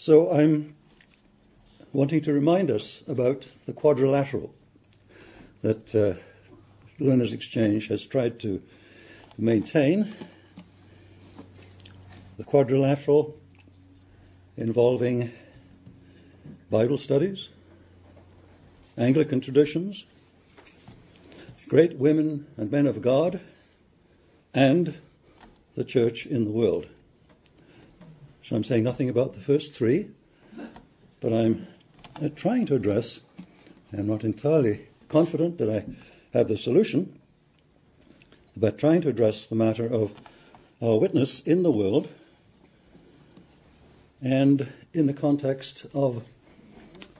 [0.00, 0.76] So I'm
[1.92, 4.54] wanting to remind us about the quadrilateral
[5.60, 6.14] that uh,
[6.98, 8.62] Learners Exchange has tried to
[9.36, 10.14] maintain.
[12.38, 13.36] The quadrilateral
[14.56, 15.32] involving
[16.70, 17.50] Bible studies,
[18.96, 20.06] Anglican traditions,
[21.68, 23.42] great women and men of God,
[24.54, 24.94] and
[25.76, 26.86] the church in the world.
[28.50, 30.10] So I'm saying nothing about the first three,
[31.20, 31.68] but I'm
[32.20, 33.20] uh, trying to address,
[33.96, 35.84] I'm not entirely confident that I
[36.36, 37.16] have the solution,
[38.56, 40.14] but trying to address the matter of
[40.82, 42.08] our witness in the world
[44.20, 46.24] and in the context of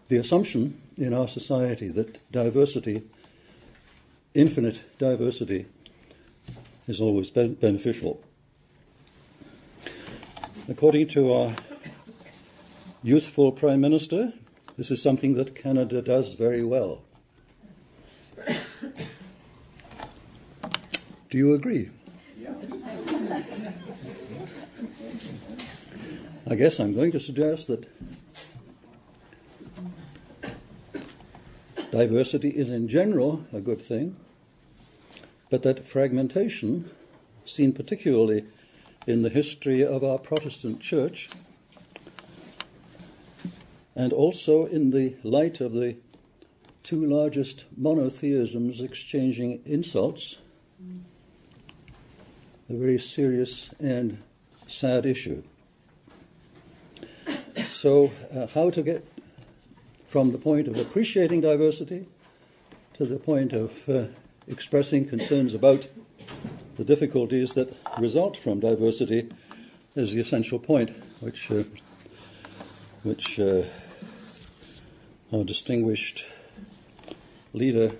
[0.08, 3.04] the assumption in our society that diversity,
[4.34, 5.66] infinite diversity,
[6.88, 8.20] is always beneficial.
[10.70, 11.56] According to our
[13.02, 14.32] youthful Prime Minister,
[14.76, 17.02] this is something that Canada does very well.
[21.28, 21.90] Do you agree?
[26.48, 27.88] I guess I'm going to suggest that
[31.90, 34.14] diversity is in general a good thing,
[35.50, 36.92] but that fragmentation,
[37.44, 38.44] seen particularly
[39.06, 41.28] in the history of our Protestant church,
[43.96, 45.96] and also in the light of the
[46.82, 50.38] two largest monotheisms exchanging insults,
[52.68, 54.22] a very serious and
[54.66, 55.42] sad issue.
[57.72, 59.06] So, uh, how to get
[60.06, 62.06] from the point of appreciating diversity
[62.94, 64.04] to the point of uh,
[64.46, 65.86] expressing concerns about
[66.80, 69.28] the difficulties that result from diversity
[69.94, 71.62] is the essential point, which uh,
[73.02, 73.64] which uh,
[75.30, 76.24] our distinguished
[77.52, 77.92] leader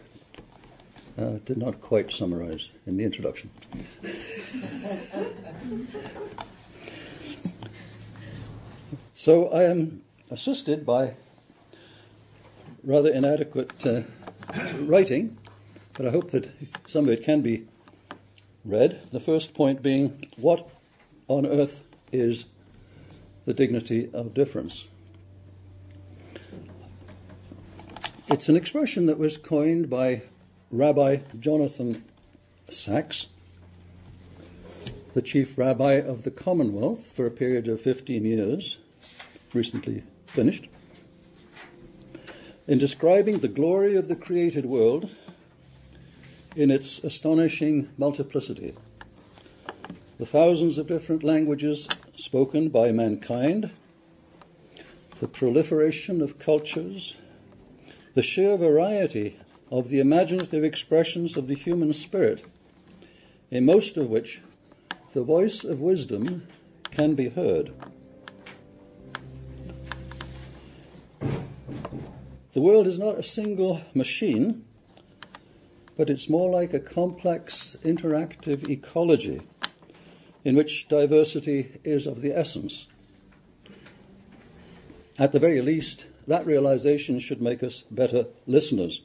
[1.18, 3.50] uh, did not quite summarize in the introduction.
[9.14, 11.16] so I am assisted by
[12.82, 14.04] rather inadequate uh,
[14.78, 15.36] writing,
[15.92, 16.48] but I hope that
[16.86, 17.66] some of it can be
[18.64, 19.00] read.
[19.12, 20.68] The first point being what
[21.28, 22.46] on earth is
[23.44, 24.84] the dignity of difference?
[28.28, 30.22] It's an expression that was coined by
[30.70, 32.04] Rabbi Jonathan
[32.68, 33.26] Sacks,
[35.14, 38.78] the chief rabbi of the Commonwealth for a period of 15 years,
[39.52, 40.68] recently finished,
[42.68, 45.10] in describing the glory of the created world
[46.56, 48.74] in its astonishing multiplicity.
[50.18, 53.70] The thousands of different languages spoken by mankind,
[55.20, 57.16] the proliferation of cultures,
[58.14, 59.38] the sheer variety
[59.70, 62.44] of the imaginative expressions of the human spirit,
[63.50, 64.40] in most of which
[65.12, 66.46] the voice of wisdom
[66.90, 67.72] can be heard.
[72.52, 74.64] The world is not a single machine,
[76.00, 79.42] but it's more like a complex interactive ecology
[80.46, 82.86] in which diversity is of the essence.
[85.18, 89.02] At the very least, that realization should make us better listeners.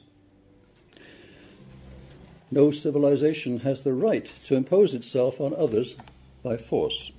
[2.50, 5.96] No civilization has the right to impose itself on others
[6.42, 7.10] by force.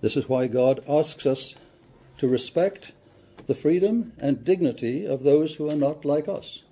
[0.00, 1.54] This is why God asks us
[2.16, 2.92] to respect
[3.46, 6.62] the freedom and dignity of those who are not like us.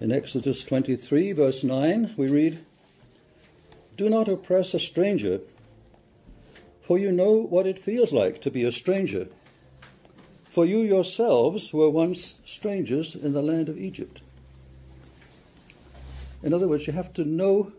[0.00, 2.64] In Exodus 23, verse 9, we read,
[3.98, 5.40] Do not oppress a stranger
[6.80, 9.28] for you know what it feels like to be a stranger.
[10.48, 14.22] For you yourselves were once strangers in the land of Egypt.
[16.42, 17.70] In other words, you have to know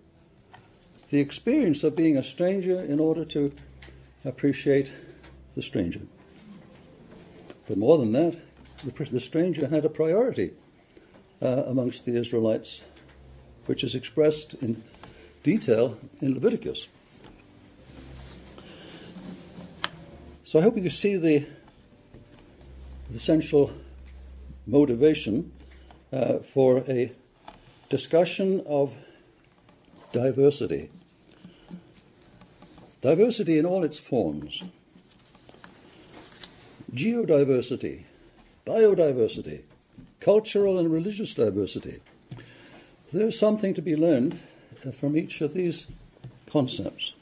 [1.10, 3.52] the experience of being a stranger in order to
[4.24, 4.92] appreciate
[5.56, 6.02] the stranger.
[7.68, 8.38] But more than that,
[8.84, 10.52] the, the stranger had a priority
[11.42, 12.82] uh, amongst the Israelites,
[13.66, 14.84] which is expressed in
[15.44, 16.88] detail in Leviticus.
[20.44, 21.46] So I hope you see the,
[23.14, 23.72] essential
[24.66, 25.52] motivation
[26.14, 27.12] uh, for a
[27.90, 28.94] discussion of
[30.12, 30.90] diversity.
[33.02, 34.64] Diversity in all its forms.
[36.94, 38.04] Geodiversity,
[38.66, 39.62] biodiversity,
[40.22, 42.00] cultural and religious diversity.
[43.12, 44.40] There's something to be learned
[44.86, 45.88] uh, from each of these
[46.50, 47.14] concepts.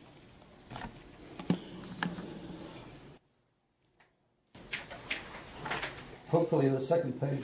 [6.27, 7.41] Hopefully, the second page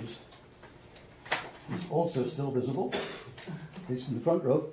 [1.74, 4.70] is also still visible, at least in the front row.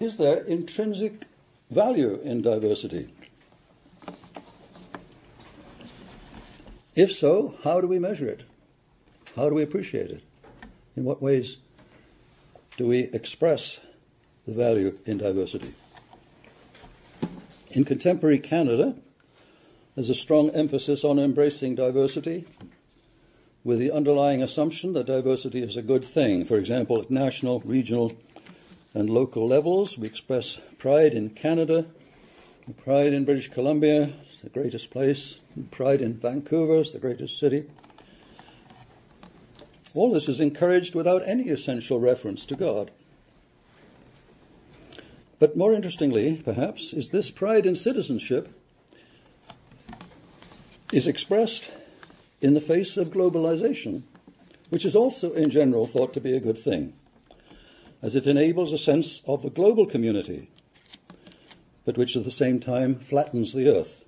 [0.00, 1.24] is there intrinsic
[1.70, 3.08] value in diversity?
[6.94, 8.44] If so, how do we measure it?
[9.34, 10.22] How do we appreciate it?
[10.94, 11.56] In what ways
[12.76, 13.80] do we express
[14.46, 15.74] the value in diversity?
[17.70, 18.94] In contemporary Canada,
[19.94, 22.44] there's a strong emphasis on embracing diversity
[23.64, 26.44] with the underlying assumption that diversity is a good thing.
[26.44, 28.12] For example, at national, regional,
[28.92, 31.86] and local levels, we express pride in Canada,
[32.84, 34.12] pride in British Columbia,
[34.42, 35.38] the greatest place,
[35.70, 37.64] pride in Vancouver, is the greatest city.
[39.94, 42.90] All this is encouraged without any essential reference to God.
[45.38, 48.52] But more interestingly, perhaps, is this pride in citizenship
[50.92, 51.72] is expressed
[52.40, 54.02] in the face of globalization,
[54.70, 56.94] which is also in general thought to be a good thing,
[58.00, 60.50] as it enables a sense of the global community,
[61.84, 64.01] but which at the same time flattens the earth.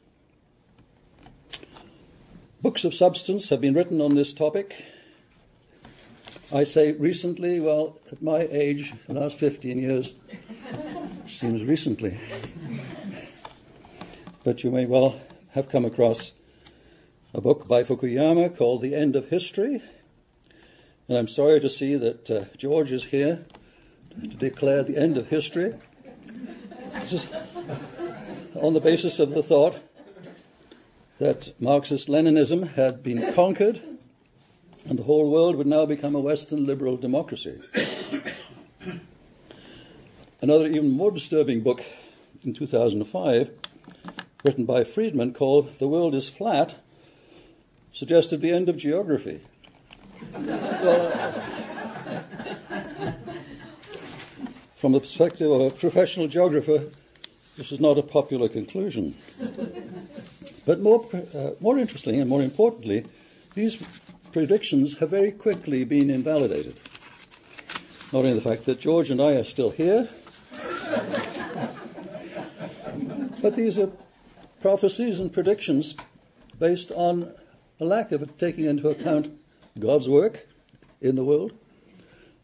[2.74, 4.84] Books of substance have been written on this topic.
[6.52, 10.12] I say recently, well, at my age, the last 15 years,
[11.28, 12.18] seems recently.
[14.42, 16.32] but you may well have come across
[17.32, 19.80] a book by Fukuyama called The End of History.
[21.06, 23.46] And I'm sorry to see that uh, George is here
[24.20, 25.74] to declare the end of history.
[28.56, 29.78] On the basis of the thought
[31.24, 33.80] that Marxist Leninism had been conquered
[34.86, 37.62] and the whole world would now become a Western liberal democracy.
[40.42, 41.82] Another even more disturbing book
[42.42, 43.50] in 2005,
[44.44, 46.74] written by Friedman, called The World is Flat,
[47.90, 49.40] suggested the end of geography.
[50.30, 51.10] well,
[54.76, 56.90] from the perspective of a professional geographer,
[57.56, 59.14] this is not a popular conclusion.
[60.66, 63.05] But more, uh, more interestingly and more importantly,
[63.55, 63.82] these
[64.32, 66.76] predictions have very quickly been invalidated.
[68.12, 70.08] Not only the fact that George and I are still here,
[73.43, 73.90] but these are
[74.61, 75.94] prophecies and predictions
[76.58, 77.34] based on
[77.81, 79.38] a lack of taking into account
[79.78, 80.46] God's work
[81.00, 81.52] in the world,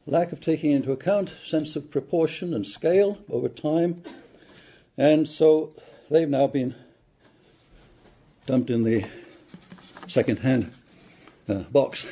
[0.06, 4.02] lack of taking into account sense of proportion and scale over time,
[4.98, 5.72] and so
[6.10, 6.74] they've now been
[8.50, 9.04] dumped in the
[10.08, 10.72] second-hand
[11.48, 12.04] uh, box.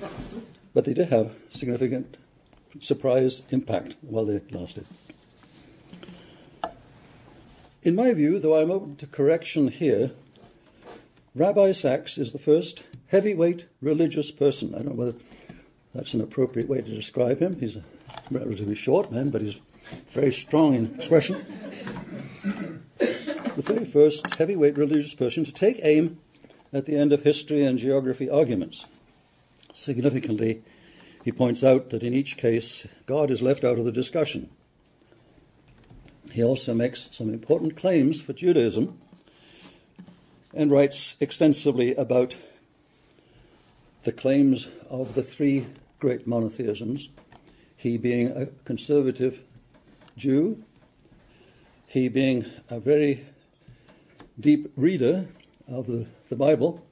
[0.74, 2.16] but they did have significant
[2.78, 4.86] surprise impact while they lasted.
[7.82, 10.12] In my view, though I'm open to correction here,
[11.34, 14.74] Rabbi Sacks is the first heavyweight religious person.
[14.74, 15.18] I don't know whether
[15.94, 17.60] that's an appropriate way to describe him.
[17.60, 17.84] He's a
[18.30, 19.60] relatively short man, but he's
[20.08, 21.44] very strong in expression.
[23.70, 26.18] Very first heavyweight religious person to take aim
[26.72, 28.84] at the end of history and geography arguments.
[29.72, 30.62] Significantly,
[31.24, 34.50] he points out that in each case, God is left out of the discussion.
[36.32, 38.98] He also makes some important claims for Judaism
[40.52, 42.36] and writes extensively about
[44.02, 45.66] the claims of the three
[46.00, 47.08] great monotheisms,
[47.76, 49.42] he being a conservative
[50.16, 50.64] Jew,
[51.86, 53.26] he being a very
[54.40, 55.26] deep reader
[55.68, 56.84] of the, the Bible,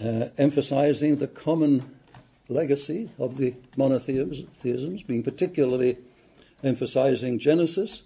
[0.00, 1.96] uh, emphasizing the common
[2.48, 5.98] legacy of the monotheisms, being particularly
[6.62, 8.02] emphasizing Genesis.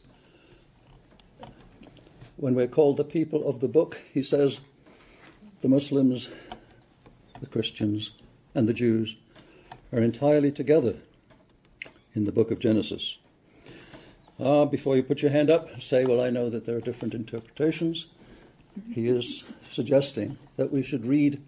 [2.36, 4.60] When we're called the people of the book, he says
[5.60, 6.30] the Muslims,
[7.40, 8.12] the Christians,
[8.54, 9.16] and the Jews
[9.92, 10.96] are entirely together
[12.14, 13.18] in the book of Genesis.
[14.44, 17.14] Ah, before you put your hand up, say, Well, I know that there are different
[17.14, 18.06] interpretations.
[18.92, 21.40] He is suggesting that we should read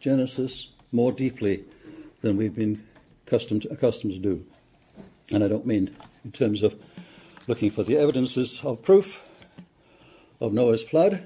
[0.00, 1.62] Genesis more deeply
[2.20, 2.82] than we've been
[3.24, 4.44] accustomed to, accustomed to do.
[5.30, 5.94] And I don't mean
[6.24, 6.74] in terms of
[7.46, 9.22] looking for the evidences of proof
[10.40, 11.24] of Noah's flood,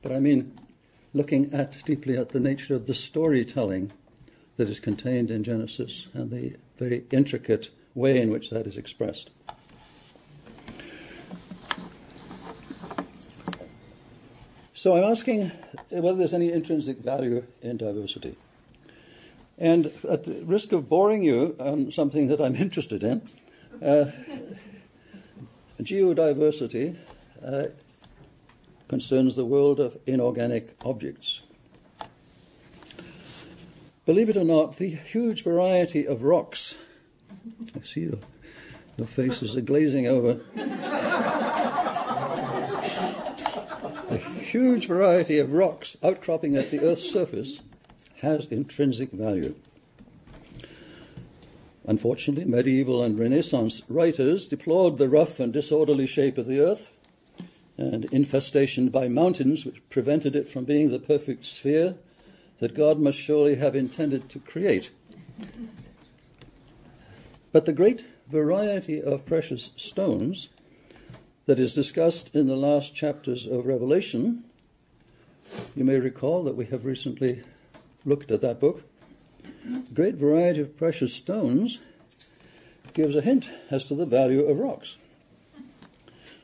[0.00, 0.56] but I mean
[1.12, 3.90] looking at deeply at the nature of the storytelling
[4.58, 9.30] that is contained in Genesis and the very intricate way in which that is expressed.
[14.82, 15.52] So I'm asking
[15.90, 18.34] whether there's any intrinsic value in diversity.
[19.56, 23.22] And at the risk of boring you on something that I'm interested in,
[23.80, 24.06] uh,
[25.80, 26.96] geodiversity
[27.46, 27.66] uh,
[28.88, 31.42] concerns the world of inorganic objects.
[34.04, 36.74] Believe it or not, the huge variety of rocks.
[37.76, 38.18] I see your,
[38.96, 40.40] your faces are glazing over.
[44.12, 47.60] the huge variety of rocks outcropping at the Earth's surface
[48.20, 49.54] has intrinsic value.
[51.86, 56.90] Unfortunately, medieval and Renaissance writers deplored the rough and disorderly shape of the earth
[57.78, 61.94] and infestation by mountains which prevented it from being the perfect sphere
[62.58, 64.90] that God must surely have intended to create.
[67.52, 70.50] But the great variety of precious stones
[71.46, 74.44] that is discussed in the last chapters of Revelation,
[75.74, 77.42] you may recall that we have recently
[78.04, 78.82] looked at that book.
[79.64, 81.78] The great variety of precious stones
[82.92, 84.96] gives a hint as to the value of rocks.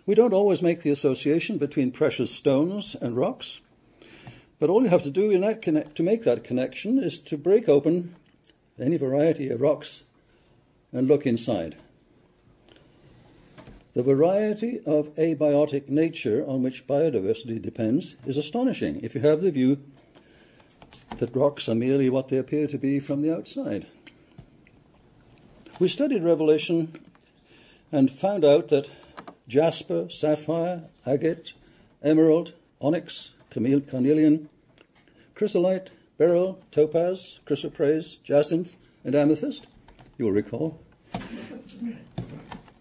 [0.07, 3.61] We don't always make the association between precious stones and rocks,
[4.59, 7.37] but all you have to do in that connect, to make that connection is to
[7.37, 8.17] break open
[8.81, 10.03] any variety of rocks
[10.93, 11.77] and look inside.
[13.99, 19.51] The variety of abiotic nature on which biodiversity depends is astonishing if you have the
[19.51, 19.79] view
[21.17, 23.89] that rocks are merely what they appear to be from the outside.
[25.81, 26.97] We studied Revelation
[27.91, 28.89] and found out that
[29.49, 31.55] jasper, sapphire, agate,
[32.01, 34.49] emerald, onyx, carnelian,
[35.35, 39.67] chrysolite, beryl, topaz, chrysoprase, jacinth, and amethyst,
[40.19, 40.79] you'll recall.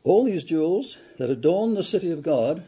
[0.08, 2.64] All these jewels that adorn the city of God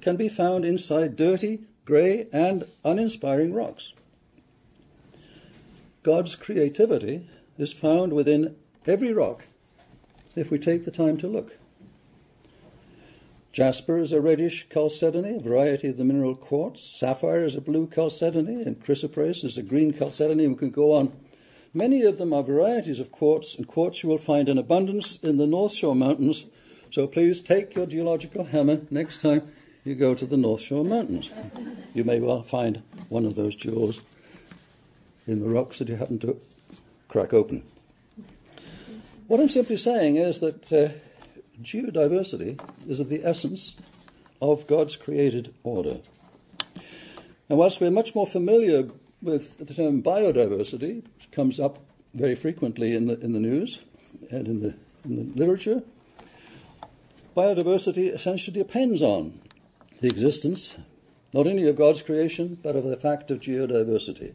[0.00, 3.92] can be found inside dirty, grey, and uninspiring rocks.
[6.02, 9.46] God's creativity is found within every rock
[10.34, 11.56] if we take the time to look.
[13.52, 16.82] Jasper is a reddish chalcedony, a variety of the mineral quartz.
[16.82, 20.48] Sapphire is a blue chalcedony, and chrysoprase is a green chalcedony.
[20.48, 21.12] We can go on.
[21.72, 25.36] Many of them are varieties of quartz, and quartz you will find in abundance in
[25.36, 26.46] the North Shore Mountains.
[26.90, 29.52] So please take your geological hammer next time
[29.84, 31.30] you go to the North Shore Mountains.
[31.94, 34.02] You may well find one of those jewels
[35.26, 36.40] in the rocks that you happen to
[37.08, 37.62] crack open.
[39.26, 40.88] What I'm simply saying is that uh,
[41.62, 43.76] geodiversity is of the essence
[44.42, 45.98] of God's created order.
[47.48, 48.88] And whilst we're much more familiar
[49.22, 51.78] with the term biodiversity, comes up
[52.14, 53.80] very frequently in the, in the news
[54.30, 55.82] and in the, in the literature,
[57.36, 59.40] biodiversity essentially depends on
[60.00, 60.76] the existence
[61.32, 64.32] not only of God's creation, but of the fact of geodiversity.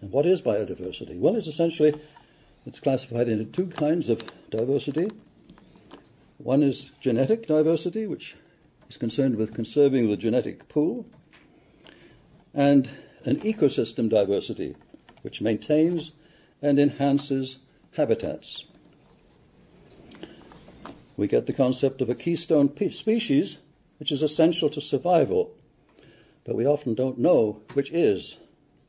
[0.00, 1.18] And what is biodiversity?
[1.18, 1.94] Well, it's essentially
[2.66, 5.10] it's classified into two kinds of diversity.
[6.38, 8.36] One is genetic diversity, which
[8.88, 11.06] is concerned with conserving the genetic pool,
[12.52, 12.90] and
[13.24, 14.76] an ecosystem diversity,
[15.22, 16.12] which maintains
[16.60, 17.58] and enhances
[17.96, 18.64] habitats.
[21.16, 23.58] We get the concept of a keystone species,
[23.98, 25.54] which is essential to survival,
[26.44, 28.36] but we often don't know which is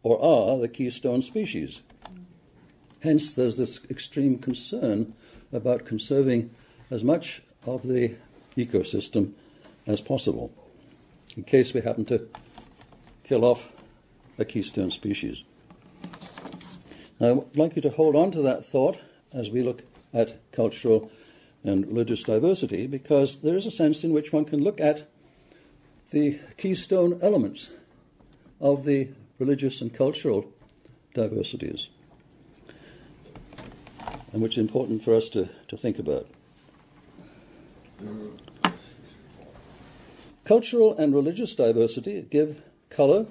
[0.02, 1.82] or are the keystone species.
[3.02, 5.13] Hence, there's this extreme concern
[5.52, 6.50] about conserving
[6.90, 8.16] as much of the
[8.58, 9.34] ecosystem
[9.86, 10.52] as possible
[11.36, 12.28] in case we happen to
[13.24, 13.70] kill off
[14.38, 15.44] a keystone species.
[17.20, 18.98] Now, I'd like you to hold on to that thought
[19.32, 21.12] as we look at cultural
[21.63, 25.08] and religious diversity because there is a sense in which one can look at
[26.12, 27.70] the keystone elements
[28.60, 29.10] of the
[29.40, 30.52] religious and cultural
[31.13, 31.90] diversities,
[34.32, 36.28] and which is important for us to, to think about.
[40.46, 43.25] Cultural and religious diversity give color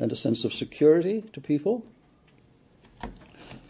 [0.00, 1.84] and a sense of security to people.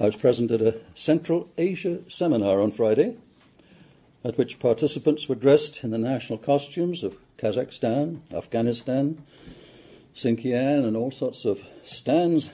[0.01, 3.19] I was present at a Central Asia seminar on Friday,
[4.25, 9.23] at which participants were dressed in the national costumes of Kazakhstan, Afghanistan,
[10.15, 12.51] Xinjiang and all sorts of stands.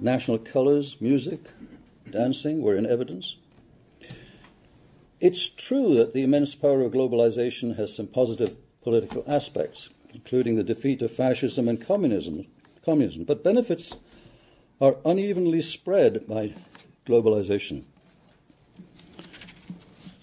[0.00, 1.40] National colours, music,
[2.10, 3.36] dancing were in evidence.
[5.20, 10.64] It's true that the immense power of globalization has some positive political aspects, including the
[10.64, 12.46] defeat of fascism and communism,
[12.84, 13.96] communism but benefits
[14.80, 16.54] are unevenly spread by
[17.06, 17.84] globalization.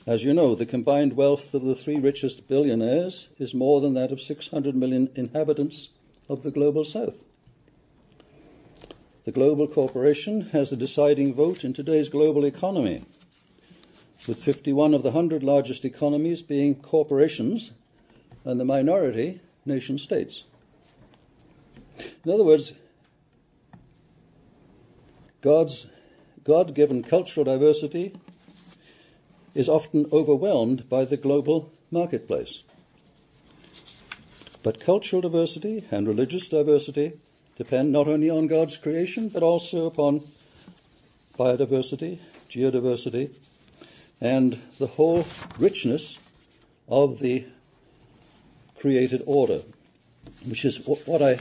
[0.06, 4.12] As you know, the combined wealth of the three richest billionaires is more than that
[4.12, 5.90] of 600 million inhabitants
[6.28, 7.24] of the global south.
[9.26, 13.06] The global corporation has the deciding vote in today's global economy.
[14.26, 17.72] with 51 of the 100 largest economies being corporations
[18.46, 20.44] and the minority nation states.
[22.26, 22.74] In other words,
[25.42, 25.88] God's
[26.44, 28.14] God given cultural diversity
[29.54, 32.64] is often overwhelmed by the global marketplace.
[34.64, 37.14] But cultural diversity and religious diversity
[37.58, 40.22] depend not only on God's creation, but also upon
[41.38, 43.32] biodiversity, geodiversity,
[44.22, 45.26] and the whole
[45.60, 46.18] richness
[46.88, 47.46] of the
[48.84, 49.62] created order,
[50.46, 51.40] which is what I,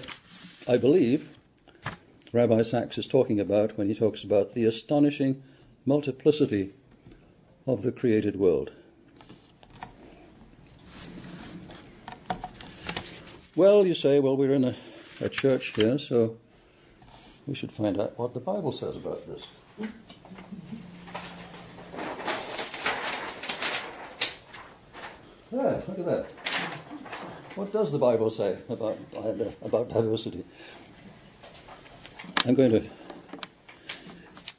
[0.68, 1.28] I believe
[2.32, 5.42] Rabbi Sacks is talking about when he talks about the astonishing
[5.84, 6.72] multiplicity
[7.66, 8.70] of the created world.
[13.56, 14.76] Well, you say, well, we're in a,
[15.20, 16.36] a church here, so
[17.48, 19.44] we should find out what the Bible says about this.
[25.50, 26.41] Yeah, look at that.
[27.54, 28.96] What does the Bible say about,
[29.62, 30.42] about diversity?
[32.46, 32.88] I'm going to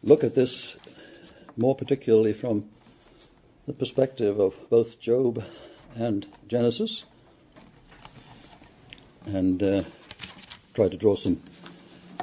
[0.04, 0.78] look at this
[1.58, 2.70] more particularly from
[3.66, 5.44] the perspective of both Job
[5.96, 7.06] and Genesis
[9.26, 9.84] and uh,
[10.76, 11.42] try to draw some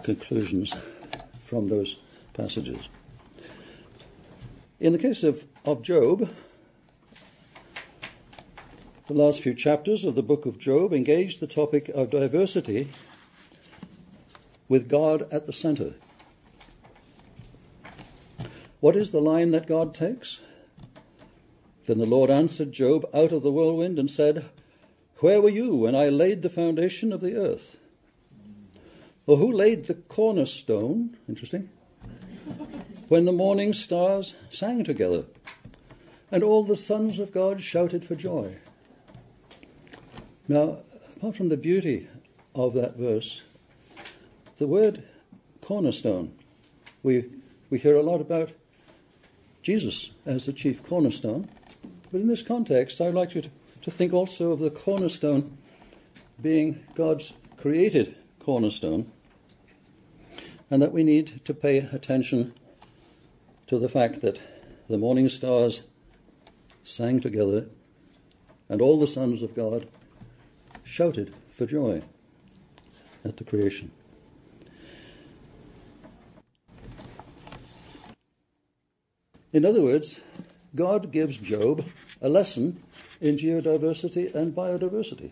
[0.05, 0.73] conclusions
[1.45, 1.97] from those
[2.33, 2.89] passages.
[4.79, 6.31] In the case of, of Job,
[9.11, 12.91] the last few chapters of the book of Job engage the topic of diversity
[14.69, 15.95] with God at the center.
[18.79, 20.39] What is the line that God takes?
[21.89, 24.45] Then the Lord answered Job out of the whirlwind and said,
[25.17, 27.79] Where were you when I laid the foundation of the earth?
[29.27, 31.17] Or who laid the cornerstone?
[31.29, 31.69] Interesting.
[33.09, 35.25] When the morning stars sang together
[36.31, 38.59] and all the sons of God shouted for joy.
[40.51, 40.79] Now,
[41.17, 42.09] apart from the beauty
[42.57, 43.43] of that verse,
[44.59, 45.05] the word
[45.61, 46.35] cornerstone,
[47.05, 47.27] we,
[47.71, 48.51] we hear a lot about
[49.63, 51.49] Jesus as the chief cornerstone.
[52.11, 53.51] But in this context, I'd like you to,
[53.83, 55.57] to think also of the cornerstone
[56.43, 59.09] being God's created cornerstone,
[60.69, 62.55] and that we need to pay attention
[63.69, 64.41] to the fact that
[64.89, 65.85] the morning stars
[66.83, 67.67] sang together
[68.69, 69.87] and all the sons of God
[70.91, 72.03] shouted for joy
[73.25, 73.91] at the creation.
[79.53, 80.21] In other words,
[80.75, 81.85] God gives Job
[82.21, 82.83] a lesson
[83.21, 85.31] in geodiversity and biodiversity.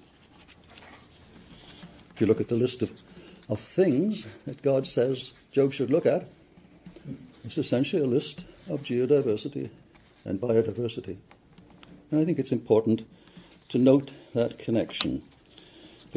[2.15, 2.91] If you look at the list of,
[3.49, 6.27] of things that God says Job should look at,
[7.45, 9.71] it's essentially a list of geodiversity
[10.25, 11.17] and biodiversity.
[12.11, 13.07] And I think it's important
[13.71, 15.23] to note that connection.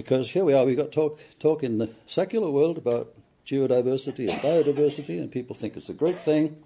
[0.02, 3.14] Because here we are, we've got talk, talk in the secular world about
[3.46, 6.58] geodiversity and biodiversity, and people think it's a great thing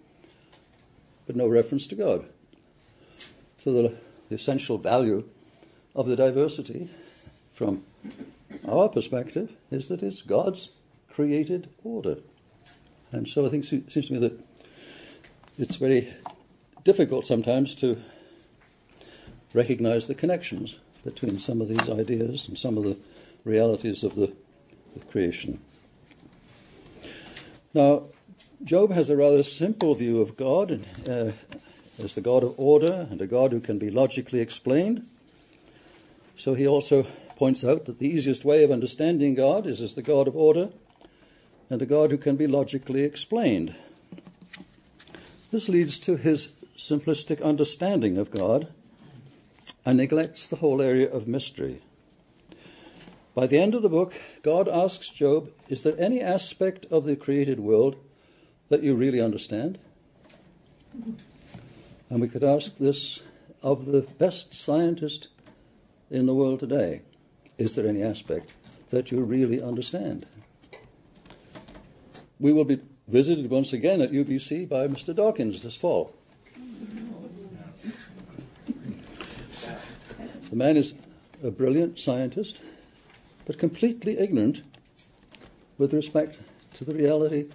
[1.28, 2.26] but no reference to God.
[3.58, 3.96] So the,
[4.30, 5.28] the essential value
[5.94, 6.90] of the diversity
[7.52, 7.84] from
[8.66, 10.70] our perspective is that it's God's
[11.10, 12.20] created order.
[13.12, 14.40] And so I think it seems to me that
[15.58, 16.14] it's very
[16.86, 18.02] difficult sometimes to
[19.54, 22.98] recognize the connections between some of these ideas and some of the
[23.46, 24.34] realities of the,
[25.10, 25.60] creation.
[27.74, 28.04] Now,
[28.64, 31.32] Job has a rather simple view of God uh,
[32.02, 35.06] as the God of order and a God who can be logically explained.
[36.38, 40.02] So he also points out that the easiest way of understanding God is as the
[40.02, 40.70] God of order
[41.70, 43.76] and a God who can be logically explained.
[45.52, 48.68] This leads to his simplistic understanding of God
[49.86, 51.82] and neglects the whole area of mystery.
[53.36, 57.18] By the end of the book, God asks Job, Is there any aspect of the
[57.18, 57.98] created world
[58.70, 59.78] that you really understand?
[62.10, 63.22] And we could ask this
[63.62, 65.28] of the best scientist
[66.10, 67.02] in the world today.
[67.58, 68.52] Is there any aspect
[68.90, 70.26] that you really understand?
[72.40, 75.14] We will be visited once again at UBC by Mr.
[75.14, 76.16] Dawkins this fall.
[80.50, 80.94] The man is
[81.44, 82.60] a brilliant scientist,
[83.46, 84.62] but completely ignorant
[85.78, 86.38] with respect
[86.74, 87.46] to the reality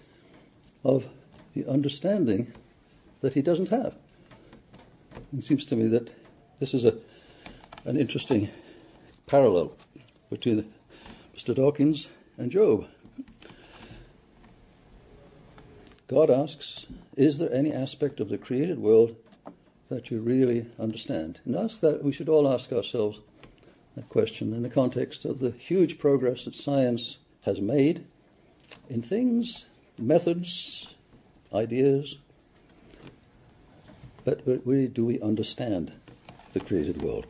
[0.85, 1.07] of
[1.55, 2.53] the understanding
[3.20, 3.96] that he doesn't have.
[5.37, 6.11] It seems to me that
[6.59, 6.96] this is a,
[7.85, 8.50] an interesting
[9.26, 9.72] parallel
[10.31, 10.72] between
[11.37, 11.55] Mr.
[11.55, 12.87] Dawkins and Job.
[16.09, 19.16] God asks, Is there any aspect of the created world
[19.88, 21.40] that you really understand?
[21.44, 23.20] And ask that we should all ask ourselves
[23.96, 28.05] that question in the context of the huge progress that science has made
[28.88, 29.64] in things,
[29.98, 30.88] methods,
[31.53, 32.16] ideas.
[34.24, 35.92] But really, do we understand
[36.53, 37.26] the created world?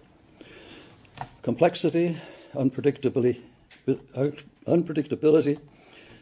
[1.42, 2.20] Complexity,
[2.54, 3.40] unpredictability,
[4.66, 5.58] unpredictability,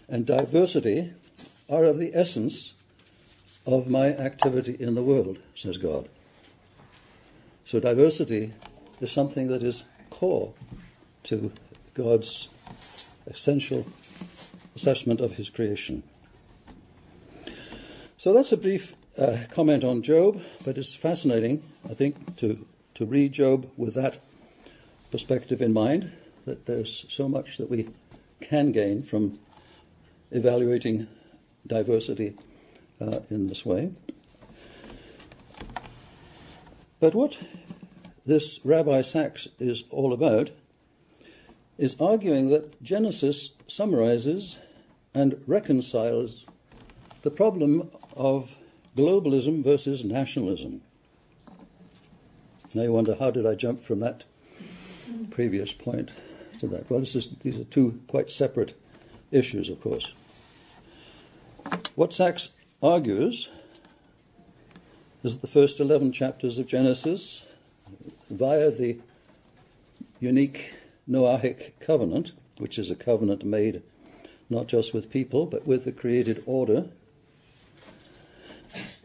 [0.08, 1.12] and diversity
[1.68, 2.74] are of the essence
[3.66, 6.08] of my activity in the world, says God.
[7.64, 8.54] So diversity
[9.00, 9.84] is something that is
[10.18, 10.52] core
[11.22, 11.52] to
[11.94, 12.48] God's
[13.28, 13.86] essential
[14.74, 16.02] assessment of his creation.
[18.16, 23.06] So that's a brief uh, comment on Job, but it's fascinating, I think, to, to
[23.06, 24.18] read Job with that
[25.12, 26.10] perspective in mind,
[26.46, 27.88] that there's so much that we
[28.40, 29.38] can gain from
[30.32, 31.06] evaluating
[31.64, 32.34] diversity
[33.00, 33.92] uh, in this way.
[36.98, 37.38] But what
[38.28, 40.50] this Rabbi Sacks is all about
[41.78, 44.58] is arguing that Genesis summarizes
[45.14, 46.44] and reconciles
[47.22, 48.50] the problem of
[48.94, 50.82] globalism versus nationalism.
[52.74, 54.24] Now you wonder, how did I jump from that
[55.30, 56.10] previous point
[56.60, 56.90] to that?
[56.90, 58.78] Well, is, these are two quite separate
[59.30, 60.12] issues, of course.
[61.94, 62.50] What Sacks
[62.82, 63.48] argues
[65.24, 67.44] is that the first 11 chapters of Genesis,
[68.30, 68.98] via the
[70.20, 70.74] unique
[71.08, 73.82] Noahic covenant, which is a covenant made
[74.50, 76.86] not just with people, but with the created order,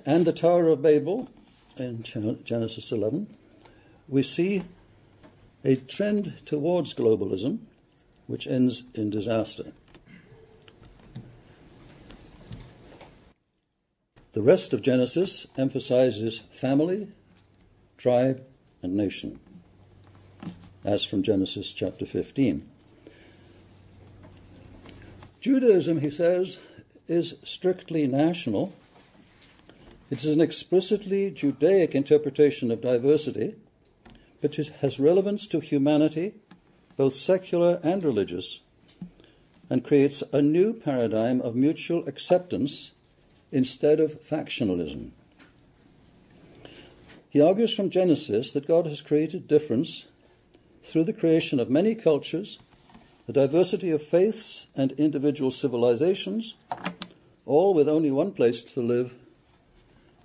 [0.06, 1.30] and the Tower of Babel
[1.78, 3.28] in Genesis 11,
[4.08, 4.64] we see
[5.64, 7.60] a trend towards globalism
[8.28, 9.72] which ends in disaster.
[14.34, 17.08] The rest of Genesis emphasizes family,
[17.98, 18.44] tribe,
[18.84, 19.39] and nation,
[20.84, 22.69] as from Genesis chapter 15.
[25.39, 26.60] Judaism, he says,
[27.08, 28.74] is strictly national.
[30.10, 33.56] It is an explicitly Judaic interpretation of diversity,
[34.41, 36.36] but it has relevance to humanity,
[36.98, 38.60] both secular and religious,
[39.69, 42.91] and creates a new paradigm of mutual acceptance
[43.52, 45.12] instead of factionalism.
[47.34, 50.06] He argues from Genesis that God has created difference
[50.84, 52.60] through the creation of many cultures,
[53.28, 56.54] a diversity of faiths and individual civilizations,
[57.48, 59.15] all with only one place to live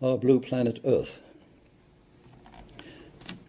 [0.02, 1.18] our blue planet Earth.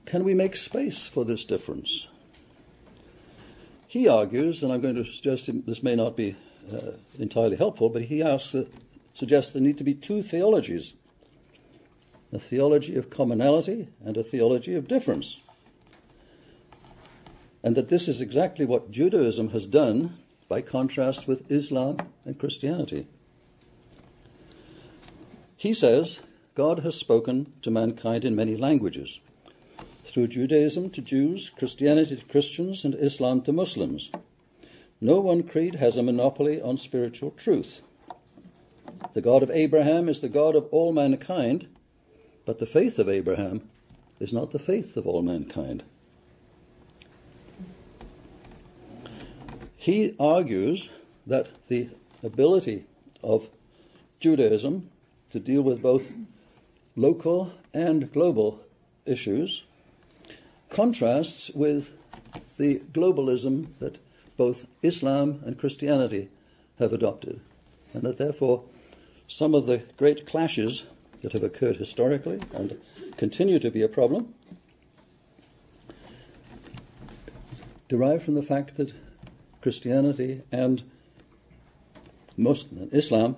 [0.06, 2.08] Can we make space for this difference?
[3.90, 6.38] He argues, and I'm going to suggest this may not be
[6.74, 8.56] uh, entirely helpful, but he asks
[9.14, 10.94] suggests there need to be two theologies
[12.32, 15.42] a theology of commonality and a theology of difference.
[17.64, 23.08] And that this is exactly what Judaism has done by contrast with Islam and Christianity.
[25.58, 26.20] He says
[26.56, 29.20] God has spoken to mankind in many languages,
[30.06, 34.10] through Judaism to Jews, Christianity to Christians, and Islam to Muslims.
[35.02, 37.82] No one creed has a monopoly on spiritual truth.
[39.14, 41.68] The God of Abraham is the God of all mankind,
[42.50, 43.62] but the faith of Abraham
[44.20, 45.84] is not the faith of all mankind.
[49.78, 50.90] He argues
[51.28, 51.90] that the
[52.24, 52.86] ability
[53.22, 53.50] of
[54.20, 54.90] Judaism
[55.30, 56.12] to deal with both
[56.96, 58.62] local and global
[59.06, 59.62] issues
[60.72, 61.92] contrasts with
[62.58, 64.00] the globalism that
[64.38, 66.30] both Islam and Christianity
[66.80, 67.42] have adopted,
[67.94, 68.64] and that therefore
[69.28, 70.88] some of the great clashes
[71.22, 72.80] that have occurred historically and
[73.18, 74.34] continue to be a problem
[77.90, 78.94] derive from the fact that
[79.62, 80.84] Christianity and
[82.38, 83.36] Muslim, Islam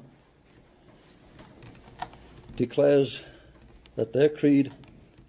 [2.56, 3.24] declares
[3.96, 4.72] that their creed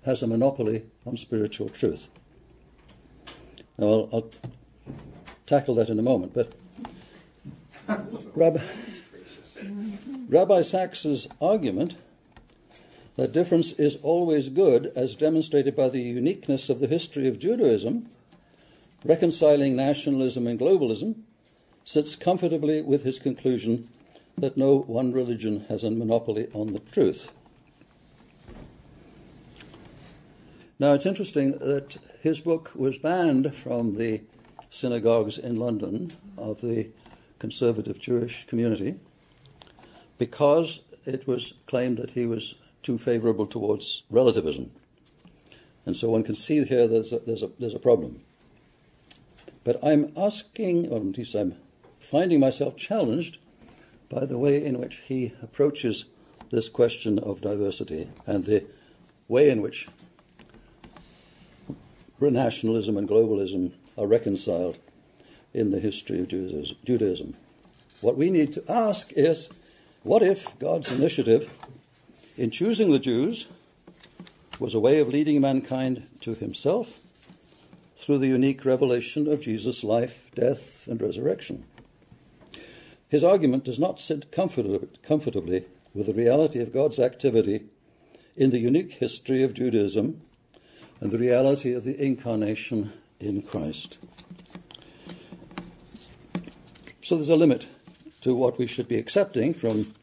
[0.04, 2.08] has a monopoly on spiritual truth.
[3.78, 4.30] Now, I'll, I'll
[5.46, 6.52] tackle that in a moment, but
[8.34, 8.62] Rabbi,
[10.28, 11.94] Rabbi Sacks's argument
[13.16, 18.08] that difference is always good, as demonstrated by the uniqueness of the history of Judaism,
[19.04, 21.16] reconciling nationalism and globalism,
[21.84, 23.88] sits comfortably with his conclusion
[24.38, 27.28] that no one religion has a monopoly on the truth.
[30.78, 34.22] Now, it's interesting that his book was banned from the
[34.70, 36.88] synagogues in London of the
[37.38, 38.94] conservative Jewish community
[40.18, 44.70] because it was claimed that he was too favorable towards relativism.
[45.84, 48.20] And so one can see here there's a, there's a, there's a problem.
[49.64, 51.56] But I'm asking, or at least I'm
[52.00, 53.38] finding myself challenged
[54.08, 56.04] by the way in which he approaches
[56.50, 58.64] this question of diversity and the
[59.28, 59.88] way in which
[62.20, 64.78] nationalism and globalism are reconciled
[65.52, 67.34] in the history of Judaism.
[68.00, 69.48] What we need to ask is
[70.02, 71.50] what if God's initiative
[72.42, 73.46] in choosing the Jews
[74.58, 76.98] was a way of leading mankind to himself
[77.96, 81.62] through the unique revelation of Jesus' life, death, and resurrection?
[83.08, 87.62] His argument does not sit comfortably with the reality of God's activity
[88.36, 90.20] in the unique history of Judaism
[91.00, 93.98] and the reality of the incarnation in Christ.
[97.04, 97.66] So there's a limit
[98.22, 99.94] to what we should be accepting from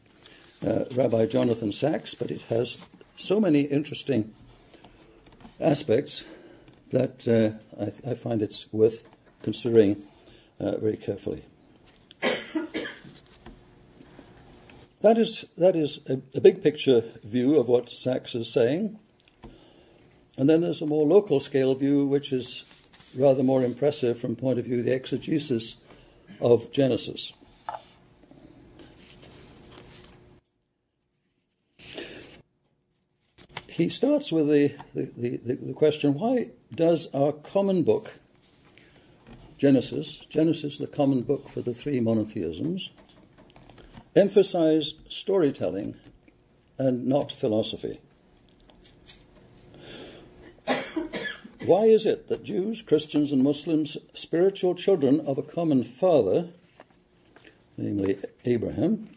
[0.66, 2.78] uh, Rabbi Jonathan Sacks, but it has
[3.16, 4.34] so many interesting
[5.60, 6.24] aspects
[6.90, 9.06] that uh, I, I, find it's worth
[9.42, 10.02] considering
[10.58, 11.44] uh, very carefully.
[15.00, 18.98] That is, that is a, a, big picture view of what Sacks is saying.
[20.36, 22.64] And then there's a more local scale view, which is
[23.16, 25.76] rather more impressive from point of view of the exegesis
[26.38, 27.32] of Genesis.
[33.80, 38.18] He starts with the, the, the, the question why does our common book,
[39.56, 42.90] Genesis, Genesis, the common book for the three monotheisms,
[44.14, 45.94] emphasize storytelling
[46.76, 48.02] and not philosophy?
[51.64, 56.50] Why is it that Jews, Christians, and Muslims, spiritual children of a common father,
[57.78, 59.08] namely Abraham,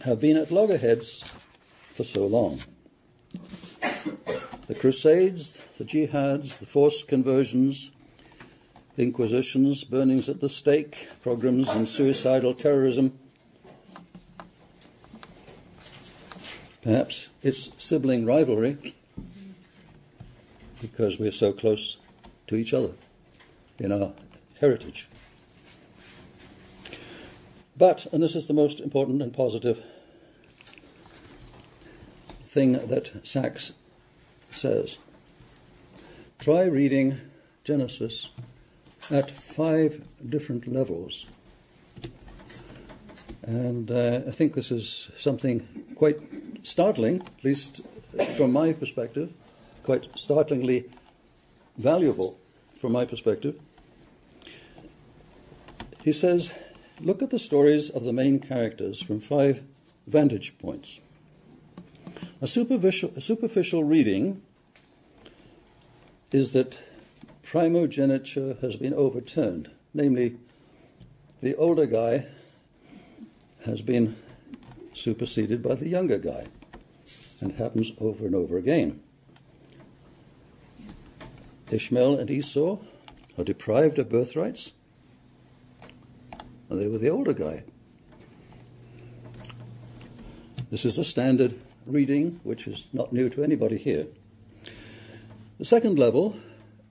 [0.00, 1.22] have been at loggerheads
[1.92, 2.58] for so long?
[4.66, 7.92] The Crusades, the jihads, the forced conversions,
[8.96, 13.16] inquisitions, burnings at the stake, pogroms, and suicidal terrorism.
[16.82, 18.94] Perhaps it's sibling rivalry
[20.80, 21.96] because we're so close
[22.48, 22.90] to each other
[23.78, 24.12] in our
[24.60, 25.08] heritage.
[27.76, 29.82] But, and this is the most important and positive
[32.48, 33.72] thing that Sacks
[34.56, 34.98] says,
[36.38, 37.20] try reading
[37.64, 38.28] Genesis
[39.10, 41.26] at five different levels.
[43.42, 46.18] And uh, I think this is something quite
[46.62, 47.80] startling, at least
[48.36, 49.32] from my perspective
[49.86, 50.84] quite startlingly
[51.78, 52.36] valuable
[52.76, 53.54] from my perspective.
[56.02, 56.52] He says,
[57.00, 59.62] look at the stories of the main characters from five
[60.08, 60.98] vantage points.
[62.42, 64.42] A superficial, a superficial reading
[66.32, 66.78] is that
[67.42, 70.36] primogeniture has been overturned, namely,
[71.40, 72.26] the older guy
[73.64, 74.16] has been
[74.92, 76.46] superseded by the younger guy,
[77.40, 79.00] and happens over and over again.
[81.70, 82.78] Ishmael and Esau
[83.36, 84.72] are deprived of birthrights.
[86.68, 87.64] And they were the older guy.
[90.70, 94.06] This is a standard reading, which is not new to anybody here.
[95.58, 96.36] The second level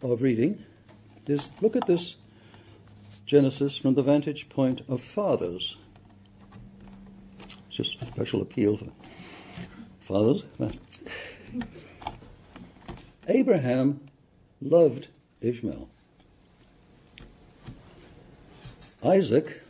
[0.01, 0.65] of reading
[1.27, 2.15] is look at this
[3.27, 5.77] Genesis from the vantage point of fathers.
[7.43, 8.87] It's just a special appeal for
[9.99, 10.45] fathers.
[13.27, 14.01] Abraham
[14.59, 15.09] loved
[15.41, 15.87] Ishmael.
[19.03, 19.61] Isaac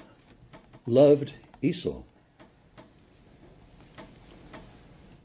[0.88, 2.04] loved Esau.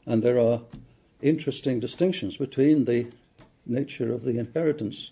[0.05, 0.61] And there are
[1.21, 3.07] interesting distinctions between the
[3.65, 5.11] nature of the inheritance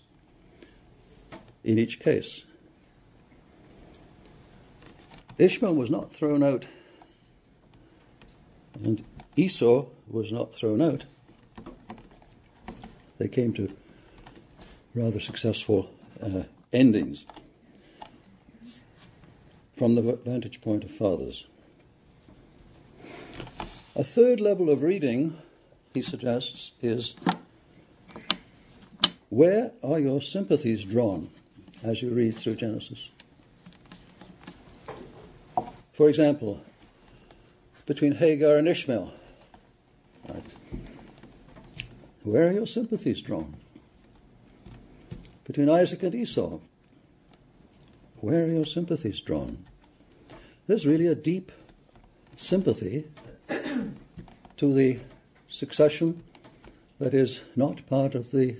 [1.64, 2.44] in each case.
[5.38, 6.66] Ishmael was not thrown out,
[8.82, 9.02] and
[9.36, 11.04] Esau was not thrown out.
[13.18, 13.74] They came to
[14.94, 15.90] rather successful
[16.22, 17.24] uh, endings
[19.76, 21.44] from the vantage point of fathers.
[23.96, 25.38] A third level of reading,
[25.94, 27.14] he suggests, is
[29.30, 31.30] where are your sympathies drawn
[31.82, 33.08] as you read through Genesis?
[35.94, 36.62] For example,
[37.86, 39.12] between Hagar and Ishmael,
[40.28, 40.44] right?
[42.22, 43.56] where are your sympathies drawn?
[45.50, 46.60] between Isaac and Esau.
[48.20, 49.66] Where are your sympathies drawn?
[50.68, 51.50] There's really a deep
[52.36, 53.06] sympathy
[54.58, 55.00] to the
[55.48, 56.22] succession
[57.00, 58.58] that is not part of the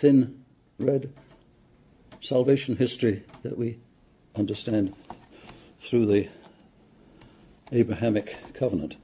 [0.00, 0.42] thin
[0.78, 1.12] red
[2.22, 3.78] salvation history that we
[4.34, 4.96] understand
[5.78, 6.26] through the
[7.70, 8.96] Abrahamic covenant.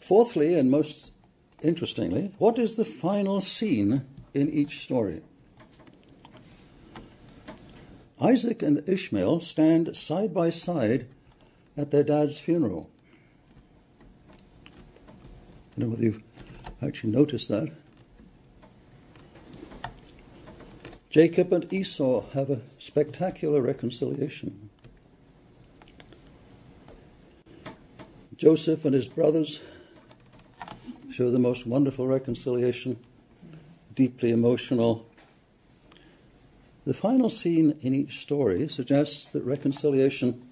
[0.00, 1.12] Fourthly, and most
[1.62, 4.02] interestingly, what is the final scene
[4.32, 5.20] in each story?
[8.18, 11.06] Isaac and Ishmael stand side by side
[11.76, 12.88] at their dad's funeral.
[15.76, 16.29] I don't know whether you've
[16.82, 17.70] actually noticed that.
[21.10, 24.70] Jacob and Esau have a spectacular reconciliation.
[28.36, 29.60] Joseph and his brothers
[31.12, 32.96] show the most wonderful reconciliation,
[33.94, 35.04] deeply emotional.
[36.86, 40.48] The final scene in each story suggests that reconciliation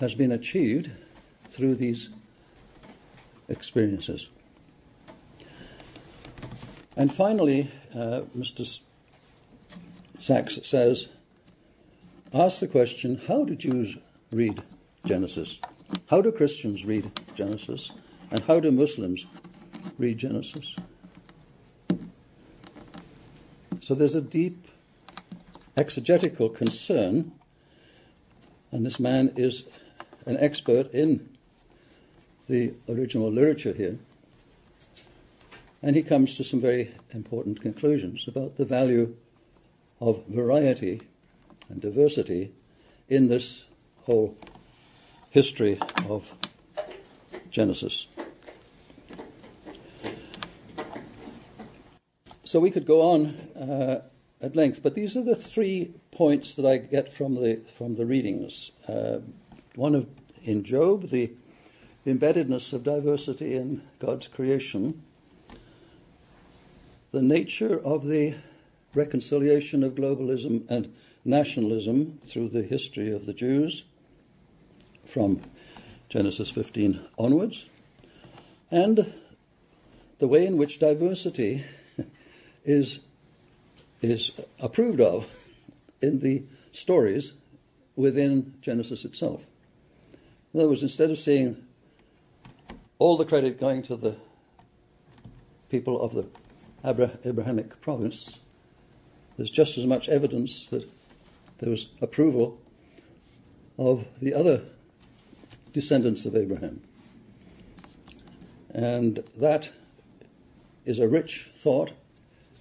[0.00, 0.90] has been achieved
[1.48, 2.10] through these
[3.48, 4.26] experiences.
[6.98, 8.80] And finally, uh, Mr.
[10.18, 11.06] Sacks says,
[12.34, 13.96] ask the question how do Jews
[14.32, 14.64] read
[15.06, 15.60] Genesis?
[16.10, 17.92] How do Christians read Genesis?
[18.32, 19.26] And how do Muslims
[19.96, 20.74] read Genesis?
[23.80, 24.66] So there's a deep
[25.76, 27.30] exegetical concern,
[28.72, 29.62] and this man is
[30.26, 31.28] an expert in
[32.48, 33.98] the original literature here.
[35.82, 39.14] And he comes to some very important conclusions about the value
[40.00, 41.02] of variety
[41.68, 42.52] and diversity
[43.08, 43.64] in this
[44.02, 44.36] whole
[45.30, 46.32] history of
[47.50, 48.08] Genesis.
[52.44, 54.00] So we could go on uh,
[54.40, 58.06] at length, but these are the three points that I get from the from the
[58.06, 58.72] readings.
[58.88, 59.18] Uh,
[59.74, 60.06] one of
[60.42, 61.30] in Job, the
[62.06, 65.02] embeddedness of diversity in God's creation,
[67.10, 68.34] the nature of the
[68.94, 70.92] reconciliation of globalism and
[71.24, 73.84] nationalism through the history of the Jews
[75.04, 75.40] from
[76.08, 77.66] Genesis 15 onwards,
[78.70, 79.12] and
[80.18, 81.64] the way in which diversity
[82.64, 83.00] is,
[84.02, 85.26] is approved of
[86.00, 87.32] in the stories
[87.96, 89.44] within Genesis itself.
[90.52, 91.64] In other words, instead of seeing
[92.98, 94.16] all the credit going to the
[95.70, 96.26] people of the
[96.84, 98.38] Abrahamic province,
[99.36, 100.88] there's just as much evidence that
[101.58, 102.60] there was approval
[103.78, 104.62] of the other
[105.72, 106.80] descendants of Abraham.
[108.70, 109.70] And that
[110.84, 111.92] is a rich thought.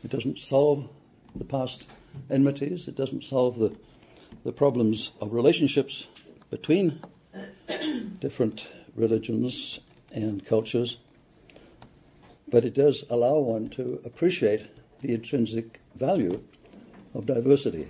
[0.04, 0.90] It doesn't solve
[1.36, 1.86] the past
[2.30, 3.76] enmities, it doesn't solve the,
[4.44, 6.08] the problems of relationships
[6.50, 7.00] between
[8.20, 9.80] different religions
[10.12, 10.98] and cultures,
[12.50, 14.68] but it does allow one to appreciate
[15.02, 16.44] the intrinsic value
[17.14, 17.88] of diversity,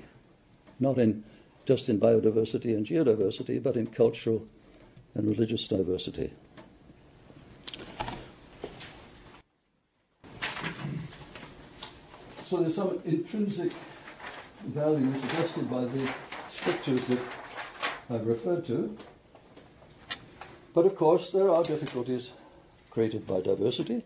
[0.80, 1.24] not in
[1.66, 4.46] just in biodiversity and geodiversity, but in cultural
[5.14, 6.34] and religious diversity.
[12.46, 13.74] So there's some intrinsic
[14.66, 16.10] value suggested by the
[16.50, 17.20] scriptures that
[18.10, 18.98] I've referred to.
[20.74, 22.32] But of course, there are difficulties
[22.90, 24.04] created by diversity.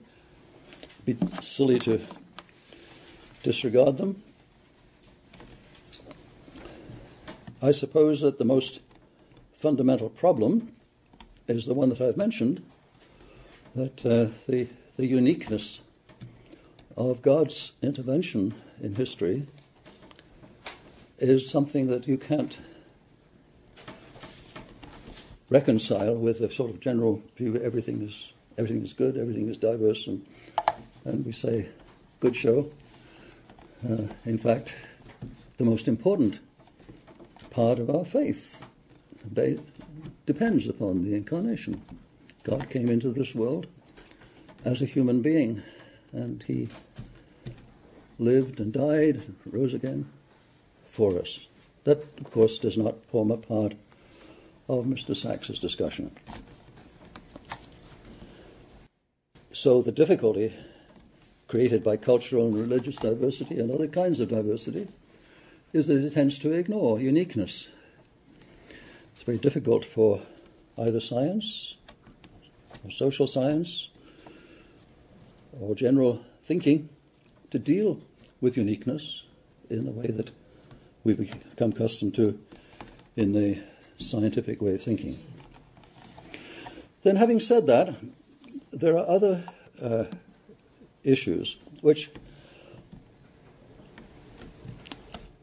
[1.05, 1.99] Be silly to
[3.43, 4.21] disregard them.
[7.61, 8.81] I suppose that the most
[9.53, 10.73] fundamental problem
[11.47, 12.63] is the one that I've mentioned
[13.75, 15.81] that uh, the, the uniqueness
[16.97, 19.47] of God's intervention in history
[21.17, 22.59] is something that you can't
[25.49, 30.07] reconcile with a sort of general view everything is everything is good, everything is diverse,
[30.07, 30.25] and
[31.05, 31.67] and we say,
[32.19, 32.71] good show.
[33.87, 34.75] Uh, in fact,
[35.57, 36.39] the most important
[37.49, 38.61] part of our faith
[40.25, 41.81] depends upon the incarnation.
[42.43, 43.67] God came into this world
[44.65, 45.61] as a human being,
[46.11, 46.69] and he
[48.19, 50.07] lived and died, and rose again
[50.85, 51.39] for us.
[51.83, 53.73] That, of course, does not form a part
[54.69, 55.15] of Mr.
[55.15, 56.11] Sacks's discussion.
[59.51, 60.53] So the difficulty
[61.51, 64.87] created by cultural and religious diversity and other kinds of diversity
[65.73, 67.67] is that it tends to ignore uniqueness.
[69.13, 70.21] It's very difficult for
[70.77, 71.75] either science
[72.85, 73.89] or social science
[75.59, 76.87] or general thinking
[77.51, 77.99] to deal
[78.39, 79.23] with uniqueness
[79.69, 80.31] in a way that
[81.03, 82.39] we've become accustomed to
[83.17, 83.61] in the
[83.99, 85.19] scientific way of thinking.
[87.03, 87.95] Then, having said that,
[88.71, 89.43] there are other
[89.81, 90.05] uh,
[91.03, 92.09] issues, which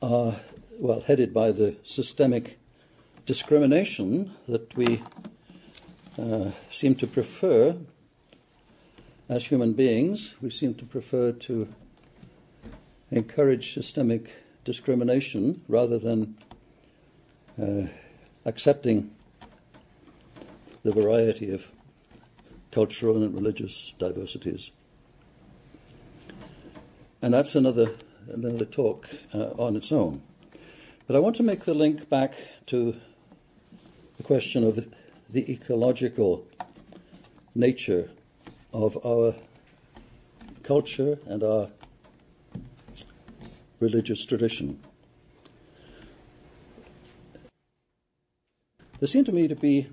[0.01, 0.37] are,
[0.79, 2.59] well, headed by the systemic
[3.27, 5.03] discrimination that we
[6.19, 7.77] uh, seem to prefer
[9.29, 10.35] as human beings.
[10.41, 11.69] We seem to prefer to
[13.11, 14.31] encourage systemic
[14.65, 16.37] discrimination rather than
[17.61, 17.89] uh,
[18.45, 19.11] accepting
[20.83, 21.67] the variety of
[22.71, 24.71] cultural and religious diversities.
[27.21, 27.95] And that's another,
[28.33, 30.23] another talk uh, on its own.
[31.07, 32.35] But I want to make the link back
[32.67, 32.95] to
[34.17, 34.87] the question of the,
[35.29, 36.47] the ecological
[37.55, 38.11] nature
[38.73, 39.35] of our
[40.63, 41.71] culture and our
[43.81, 44.79] religious tradition.
[49.01, 49.89] There seem to me to be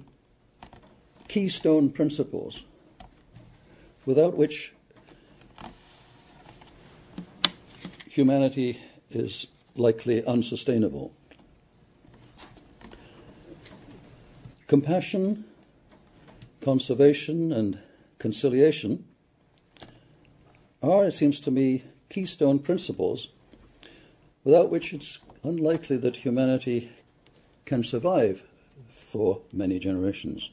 [1.27, 2.61] keystone principles
[4.05, 4.74] without which
[8.15, 8.79] humanity
[9.11, 11.11] is likely unsustainable.
[14.67, 15.43] Compassion,
[16.61, 17.77] conservation, and
[18.17, 19.03] conciliation
[20.81, 23.27] are, it seems to me, keystone principles
[24.45, 26.89] without which it's unlikely that humanity
[27.65, 28.43] can survive
[28.89, 30.51] for many generations.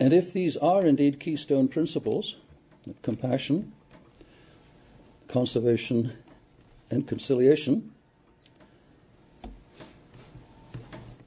[0.00, 2.36] And if these are indeed keystone principles
[3.02, 3.72] compassion,
[5.28, 6.14] conservation,
[6.90, 7.92] and conciliation,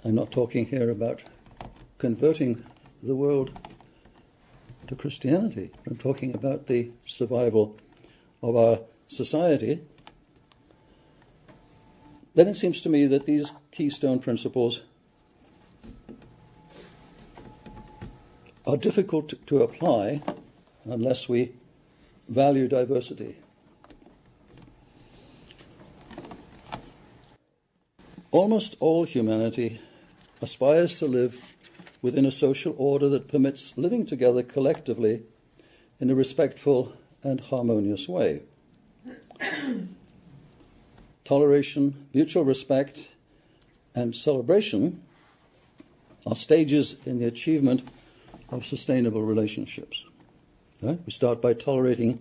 [0.03, 1.21] I'm not talking here about
[1.99, 2.65] converting
[3.03, 3.57] the world
[4.87, 5.71] to Christianity.
[5.87, 7.77] I'm talking about the survival
[8.41, 9.81] of our society.
[12.33, 14.81] Then it seems to me that these keystone principles
[18.65, 20.21] are difficult to apply
[20.85, 21.51] unless we
[22.29, 23.37] value diversity.
[28.31, 29.79] Almost all humanity
[30.41, 31.37] aspires to live
[32.01, 35.23] within a social order that permits living together collectively
[35.99, 38.41] in a respectful and harmonious way.
[41.25, 43.07] Toleration, mutual respect,
[43.95, 45.01] and celebration
[46.25, 47.87] are stages in the achievement
[48.55, 50.05] of sustainable relationships.
[50.81, 50.99] Right?
[51.05, 52.19] We start by tolerating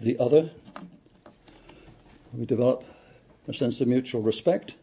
[0.00, 0.50] the other.
[2.32, 2.84] We develop
[3.46, 4.74] a sense of mutual respect,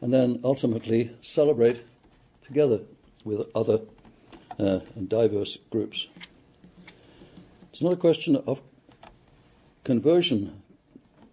[0.00, 1.82] and then ultimately celebrate
[2.40, 2.80] together
[3.24, 3.80] with other
[4.58, 6.08] uh, and diverse groups.
[7.72, 8.60] It's not a question of
[9.84, 10.62] conversion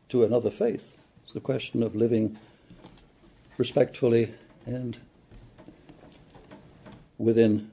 [0.09, 0.93] to another faith.
[1.23, 2.37] It's a question of living
[3.57, 4.33] respectfully
[4.65, 4.97] and
[7.17, 7.71] within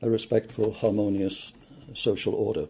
[0.00, 1.52] a respectful, harmonious
[1.94, 2.66] social order.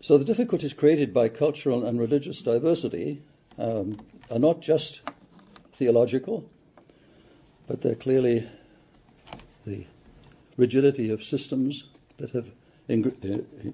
[0.00, 3.22] So the difficulties created by cultural and religious diversity
[3.58, 3.98] um,
[4.30, 5.02] are not just
[5.72, 6.50] theological,
[7.68, 8.48] but they're clearly
[9.66, 9.86] the
[10.56, 11.84] rigidity of systems
[12.16, 12.48] that have
[12.88, 13.70] ing- uh,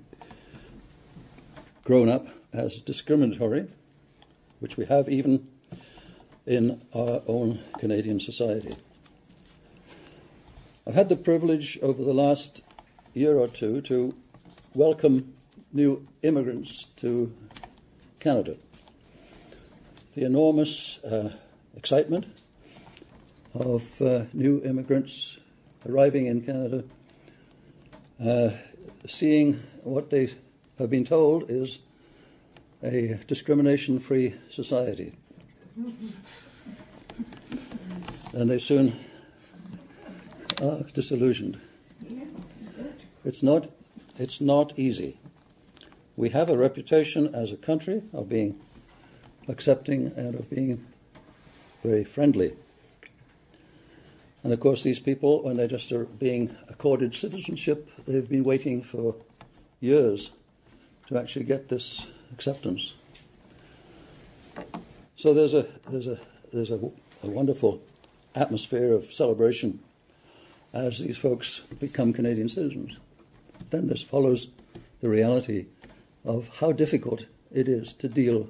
[1.84, 3.68] grown up as discriminatory,
[4.60, 5.48] which we have even
[6.46, 8.74] in our own Canadian society.
[10.86, 12.62] I've had the privilege over the last
[13.14, 14.14] year or two to
[14.74, 15.34] welcome
[15.72, 17.32] new immigrants to
[18.20, 18.56] Canada
[20.16, 21.30] the enormous uh,
[21.76, 22.24] excitement
[23.54, 25.36] of uh, new immigrants
[25.86, 26.84] arriving in Canada,
[28.24, 28.50] uh,
[29.06, 30.30] seeing what they
[30.78, 31.80] have been told is
[32.82, 35.14] a discrimination free society.
[38.32, 38.98] And they soon
[40.62, 41.60] are disillusioned.
[43.24, 43.68] It's not,
[44.18, 45.18] it's not easy.
[46.16, 48.58] We have a reputation as a country of being
[49.48, 50.86] accepting and of being
[51.82, 52.54] very friendly.
[54.42, 59.16] And of course, these people, when they're just being accorded citizenship, they've been waiting for
[59.80, 60.30] years
[61.08, 62.94] to actually get this acceptance.
[65.16, 66.18] So there's a there's a
[66.52, 66.76] there's a,
[67.22, 67.82] a wonderful
[68.34, 69.80] atmosphere of celebration
[70.72, 72.98] as these folks become Canadian citizens.
[73.70, 74.48] Then this follows
[75.00, 75.66] the reality
[76.24, 78.48] of how difficult it is to deal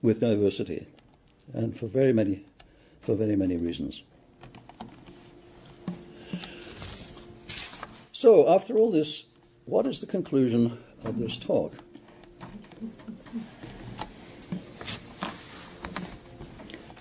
[0.00, 0.86] with diversity,
[1.52, 2.46] and for very many,
[3.02, 4.02] for very many reasons.
[8.12, 9.24] So, after all this,
[9.66, 11.74] what is the conclusion of this talk?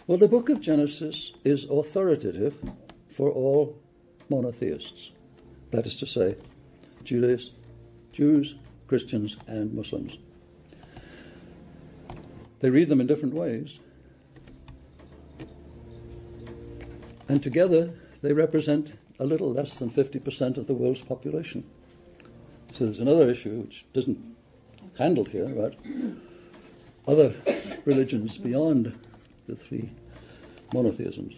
[0.10, 2.56] Well, the book of Genesis is authoritative
[3.12, 3.78] for all
[4.28, 5.12] monotheists.
[5.70, 6.36] That is to say,
[7.04, 7.52] Judaist,
[8.12, 8.56] Jews,
[8.88, 10.18] Christians, and Muslims.
[12.60, 13.78] They read them in different ways.
[17.28, 17.94] And together,
[18.24, 21.64] they represent a little less than 50% of the world's population.
[22.74, 24.18] So there's another issue which isn't
[24.98, 25.76] handled here about
[27.08, 27.36] other
[27.86, 28.96] religions beyond
[29.50, 29.90] the three
[30.74, 31.34] monotheisms.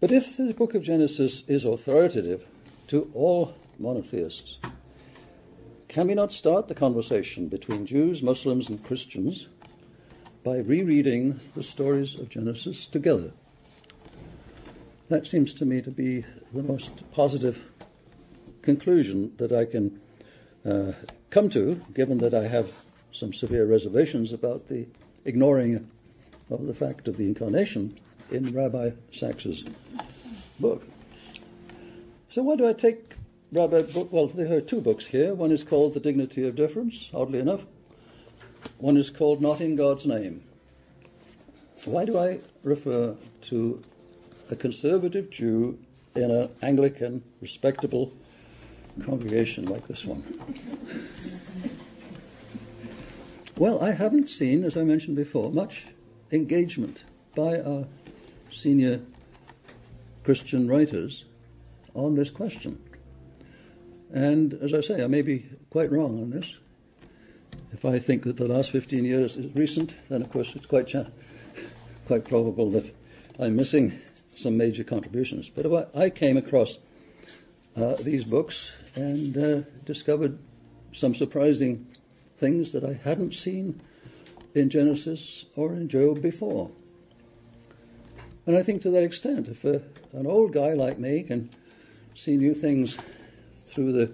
[0.00, 2.44] But if the book of Genesis is authoritative
[2.88, 4.58] to all monotheists,
[5.86, 9.48] can we not start the conversation between Jews, Muslims, and Christians
[10.44, 13.32] by rereading the stories of Genesis together?
[15.08, 17.62] That seems to me to be the most positive
[18.62, 20.00] conclusion that I can
[20.66, 20.92] uh,
[21.30, 22.72] come to, given that I have
[23.12, 24.86] some severe reservations about the
[25.24, 25.90] ignoring
[26.50, 27.98] of the fact of the incarnation
[28.30, 29.64] in Rabbi Sacks's
[30.58, 30.84] book.
[32.30, 33.14] So why do I take
[33.52, 33.84] Rabbi?
[34.10, 35.34] Well, there are two books here.
[35.34, 37.62] One is called The Dignity of Difference, oddly enough.
[38.78, 40.42] One is called Not in God's Name.
[41.84, 43.82] Why do I refer to
[44.50, 45.78] a conservative Jew
[46.14, 48.12] in an Anglican, respectable
[49.04, 50.24] congregation like this one?
[53.58, 55.86] well, I haven't seen, as I mentioned before, much
[56.30, 57.04] engagement
[57.34, 57.86] by our
[58.50, 59.00] senior
[60.24, 61.24] Christian writers
[61.94, 62.80] on this question.
[64.12, 66.56] And as I say, I may be quite wrong on this.
[67.72, 70.94] If I think that the last 15 years is recent, then of course it's quite,
[72.06, 72.94] quite probable that
[73.38, 73.98] I'm missing
[74.36, 75.48] some major contributions.
[75.48, 76.78] But I came across
[77.76, 80.38] uh, these books and uh, discovered
[80.92, 81.87] some surprising
[82.38, 83.80] things that I hadn't seen
[84.54, 86.70] in Genesis or in Job before.
[88.46, 89.82] And I think to that extent, if a,
[90.12, 91.50] an old guy like me can
[92.14, 92.96] see new things
[93.66, 94.10] through the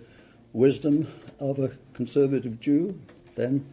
[0.52, 1.06] wisdom
[1.38, 2.98] of a conservative Jew,
[3.34, 3.64] then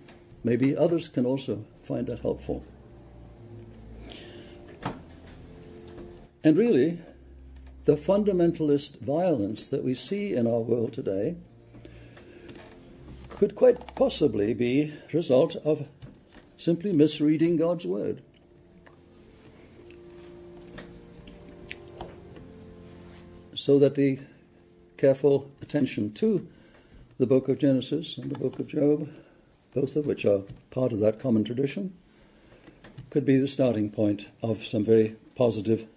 [0.44, 2.64] maybe others can also find that helpful.
[6.44, 7.00] And really,
[7.86, 11.36] the fundamentalist violence that we see in our world today
[13.42, 15.88] could quite possibly be a result of
[16.60, 18.22] simply misreading God's word.
[23.56, 24.20] So that the
[24.96, 26.48] careful attention to
[27.18, 29.10] the book of Genesis and the book of Job,
[29.74, 31.96] both of which are part of that common tradition,
[33.10, 35.88] could be the starting point of some very positive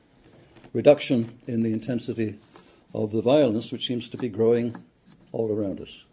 [0.72, 2.38] reduction in the intensity
[2.94, 4.82] of the violence which seems to be growing
[5.30, 6.04] all around us.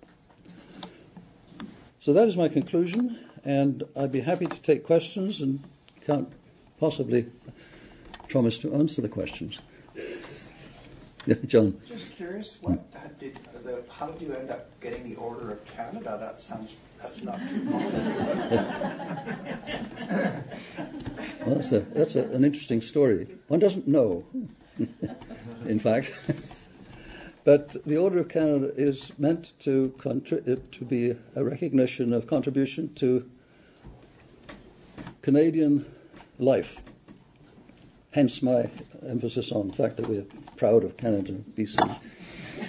[2.02, 5.64] So that is my conclusion, and I'd be happy to take questions and
[6.04, 6.28] can't
[6.80, 7.28] possibly
[8.28, 9.60] promise to answer the questions.
[11.28, 11.80] yeah, John.
[11.88, 16.18] Just curious, what did the, how did you end up getting the Order of Canada?
[16.20, 17.94] That sounds that's not too common.
[21.46, 23.28] well, that's a that's a, an interesting story.
[23.48, 24.26] One doesn't know,
[25.68, 26.12] in fact.
[27.44, 32.94] But the Order of Canada is meant to, contri- to be a recognition of contribution
[32.96, 33.30] to
[35.24, 35.86] Canadian
[36.38, 36.84] life.
[38.12, 38.70] Hence my
[39.08, 40.26] emphasis on the fact that we're
[40.56, 42.00] proud of Canada, BC,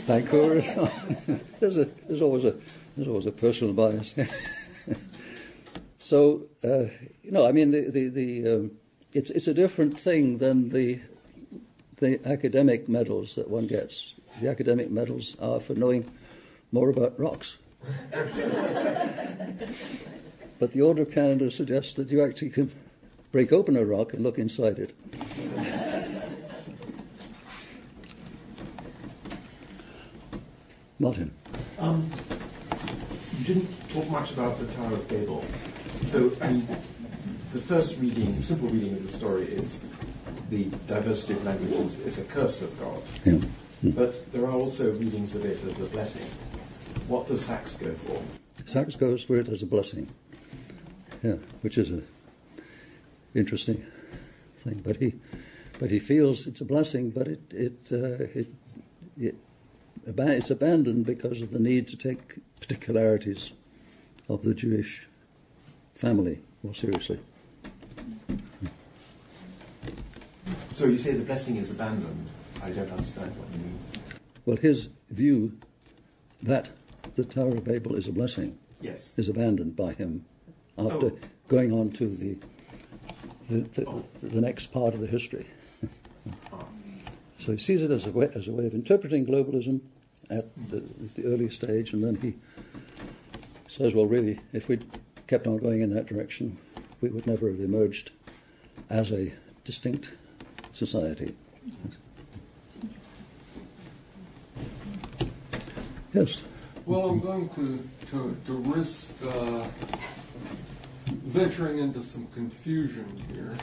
[0.06, 0.60] Vancouver.
[1.60, 2.54] there's, a, there's, always a,
[2.96, 4.14] there's always a personal bias.
[5.98, 6.84] so, uh,
[7.22, 8.70] you know, I mean, the, the, the, um,
[9.12, 11.00] it's, it's a different thing than the,
[11.98, 16.10] the academic medals that one gets the academic medals are for knowing
[16.72, 17.58] more about rocks.
[20.58, 22.70] but the Order of Canada suggests that you actually can
[23.32, 24.94] break open a rock and look inside it.
[30.98, 31.32] Martin.
[31.78, 32.08] Um,
[33.38, 35.44] you didn't talk much about the Tower of Babel.
[36.06, 36.62] So, I
[37.52, 39.80] the first reading, simple reading of the story is
[40.48, 43.02] the diversity of languages is a curse of God.
[43.24, 43.40] Yeah.
[43.82, 46.26] But there are also readings of it as a blessing.
[47.08, 48.22] What does Sacks go for?
[48.64, 50.08] Sacks goes for it as a blessing.
[51.22, 52.02] Yeah, which is a
[53.34, 53.84] interesting
[54.58, 54.80] thing.
[54.84, 55.14] But he,
[55.80, 58.52] but he feels it's a blessing, but it it uh, it,
[59.18, 59.36] it
[60.06, 63.50] it's abandoned because of the need to take particularities
[64.28, 65.08] of the Jewish
[65.94, 67.18] family more seriously.
[70.74, 72.28] So you say the blessing is abandoned.
[72.62, 73.78] I don't understand what you mean.
[74.46, 75.58] Well, his view
[76.42, 76.70] that
[77.16, 79.12] the Tower of Babel is a blessing yes.
[79.16, 80.24] is abandoned by him
[80.78, 81.18] after oh.
[81.48, 82.38] going on to the
[83.50, 84.04] the, the, oh.
[84.22, 85.46] the next part of the history.
[86.52, 86.64] Ah.
[87.38, 89.80] so he sees it as a way, as a way of interpreting globalism
[90.30, 90.70] at hmm.
[90.70, 90.80] the,
[91.20, 92.34] the early stage, and then he
[93.68, 94.84] says, well, really, if we'd
[95.26, 96.56] kept on going in that direction,
[97.00, 98.12] we would never have emerged
[98.88, 99.32] as a
[99.64, 100.12] distinct
[100.72, 101.34] society.
[101.66, 101.76] Yes.
[106.84, 109.66] Well, I'm going to, to, to risk uh,
[111.06, 113.56] venturing into some confusion here.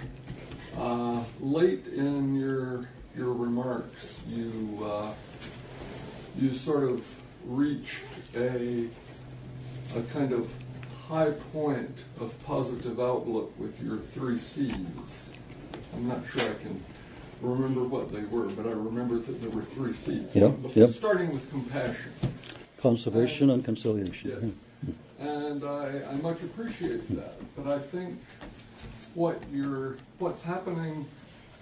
[0.76, 5.14] Uh, late in your your remarks, you uh,
[6.38, 7.06] you sort of
[7.45, 8.02] reached
[8.36, 8.88] a
[9.95, 10.52] a kind of
[11.08, 15.30] high point of positive outlook with your three C's.
[15.93, 16.84] I'm not sure I can
[17.42, 20.34] remember what they were, but I remember that there were three C's.
[20.34, 20.88] Yeah, yeah.
[20.88, 22.12] Starting with compassion.
[22.78, 24.32] Conservation and conciliation.
[24.32, 24.96] Yes.
[25.20, 27.36] And I, I much appreciate that.
[27.56, 28.20] But I think
[29.16, 31.06] what you're, what's happening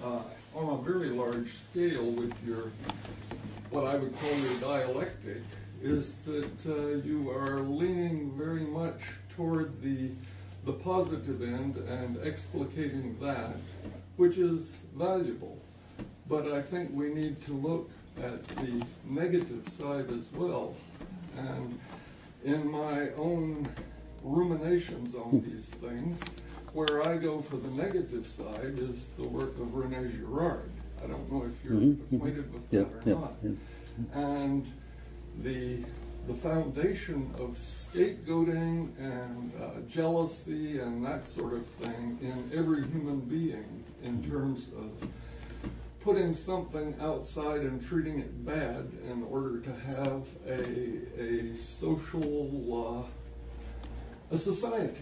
[0.04, 0.20] uh,
[0.56, 2.72] on a very large scale with your,
[3.72, 5.42] what I would call your dialectic,
[5.82, 9.00] is that uh, you are leaning very much
[9.36, 10.10] toward the,
[10.66, 13.56] the positive end and explicating that,
[14.18, 15.60] which is valuable.
[16.30, 17.90] But I think we need to look
[18.22, 20.76] at the negative side as well.
[21.38, 21.80] And
[22.44, 23.68] in my own
[24.24, 26.20] ruminations on these things,
[26.74, 30.70] where I go for the negative side is the work of Rene Girard.
[31.04, 32.16] I don't know if you're Mhm, mhm.
[32.18, 33.34] acquainted with Yeah, that or yeah, not.
[33.44, 34.36] yeah.
[34.38, 34.68] And
[35.44, 35.86] the
[36.28, 43.22] the foundation of scapegoating and uh, jealousy and that sort of thing in every human
[43.22, 45.08] being in terms of
[46.02, 53.06] putting something outside and treating it bad in order to have a, a social,
[54.32, 55.02] uh, a society.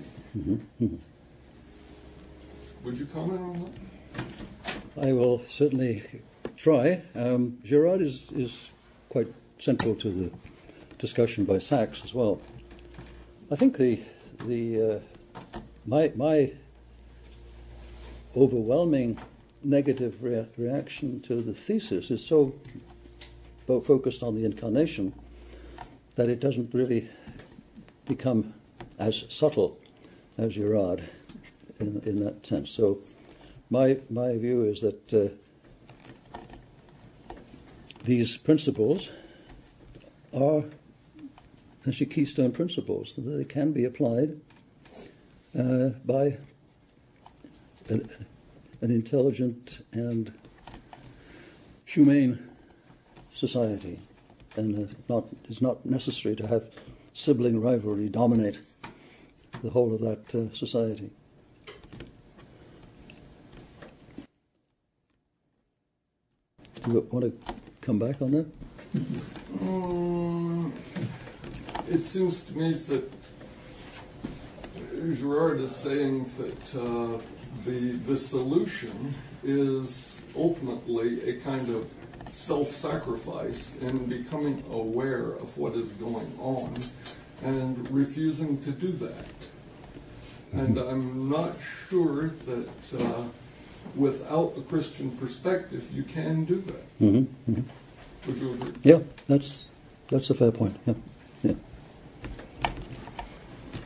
[2.83, 3.71] Would you comment on
[4.95, 5.07] that?
[5.07, 6.03] I will certainly
[6.55, 7.01] try.
[7.15, 8.71] Um, Girard is, is
[9.09, 9.27] quite
[9.59, 10.31] central to the
[10.97, 12.41] discussion by Sacks as well.
[13.51, 13.99] I think the
[14.45, 16.51] the uh, my my
[18.35, 19.19] overwhelming
[19.65, 22.53] negative rea- reaction to the thesis is so
[23.67, 25.13] focused on the incarnation
[26.15, 27.09] that it doesn't really
[28.05, 28.53] become
[28.99, 29.77] as subtle
[30.37, 31.09] as Girard
[31.79, 32.69] in, in that sense.
[32.71, 32.99] So
[33.69, 35.27] my my view is that uh,
[38.03, 39.09] these principles
[40.33, 40.63] are
[41.87, 43.13] actually keystone principles.
[43.17, 44.39] They can be applied
[45.57, 46.37] uh, by
[47.89, 48.09] an,
[48.81, 50.33] an intelligent and
[51.85, 52.39] humane
[53.35, 53.99] society,
[54.55, 56.69] and not it's not necessary to have
[57.13, 58.59] sibling rivalry dominate
[59.63, 61.09] the whole of that uh, society.
[66.83, 68.45] Do you want to come back on that?
[69.57, 70.71] Mm,
[71.89, 73.11] it seems to me that
[75.13, 77.19] Girard is saying that uh,
[77.63, 81.89] the the solution is ultimately a kind of
[82.31, 86.73] self-sacrifice in becoming aware of what is going on
[87.43, 89.25] and refusing to do that.
[90.51, 91.55] And I'm not
[91.89, 93.23] sure that uh,
[93.95, 96.99] without the Christian perspective you can do that.
[96.99, 97.53] Mm-hmm.
[97.53, 97.61] hmm
[98.27, 98.73] Would you agree?
[98.83, 99.65] Yeah, that's
[100.07, 100.77] that's a fair point.
[100.85, 100.93] Yeah,
[101.43, 101.53] yeah.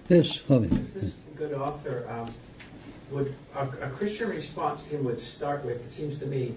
[0.09, 0.75] Yes, Harvey.
[0.75, 2.33] If this good author um,
[3.11, 6.55] would a, a Christian response to him would start with, it seems to me,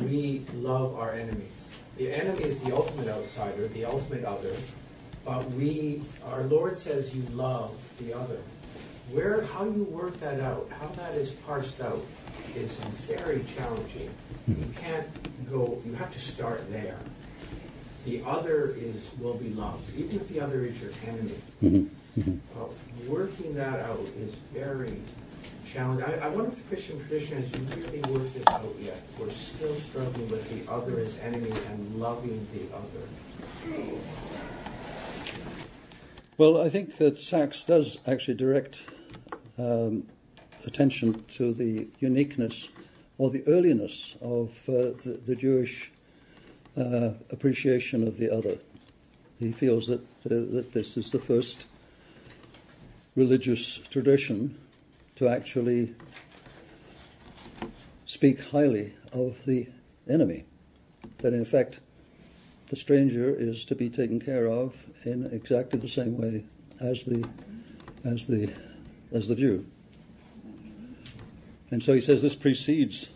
[0.00, 1.52] we love our enemies.
[1.96, 4.54] The enemy is the ultimate outsider, the ultimate other,
[5.24, 8.38] but we, our Lord says, you love the other.
[9.10, 12.04] Where, how you work that out, how that is parsed out,
[12.56, 12.72] is
[13.06, 14.10] very challenging.
[14.48, 15.06] You can't
[15.50, 15.80] go.
[15.84, 16.98] You have to start there.
[18.04, 21.38] The other is will be loved, even if the other is your enemy.
[21.62, 21.86] Mm-hmm.
[22.18, 22.64] Uh,
[23.08, 25.00] working that out is very
[25.72, 26.04] challenging.
[26.04, 29.02] I, I wonder if the Christian tradition has really worked this out yet.
[29.18, 33.96] We're still struggling with the other as enemy and loving the other.
[36.36, 38.82] Well, I think that Sacks does actually direct
[39.58, 40.06] um,
[40.66, 42.68] attention to the uniqueness
[43.16, 45.90] or the earliness of uh, the, the Jewish
[46.76, 48.58] uh, appreciation of the other.
[49.38, 51.66] He feels that uh, that this is the first
[53.14, 54.58] religious tradition
[55.16, 55.94] to actually
[58.06, 59.68] speak highly of the
[60.08, 60.44] enemy.
[61.18, 61.80] That in fact,
[62.68, 66.44] the stranger is to be taken care of in exactly the same way
[66.80, 67.24] as the
[68.04, 68.52] as the
[69.12, 69.66] as the Jew.
[71.70, 73.08] And so he says this precedes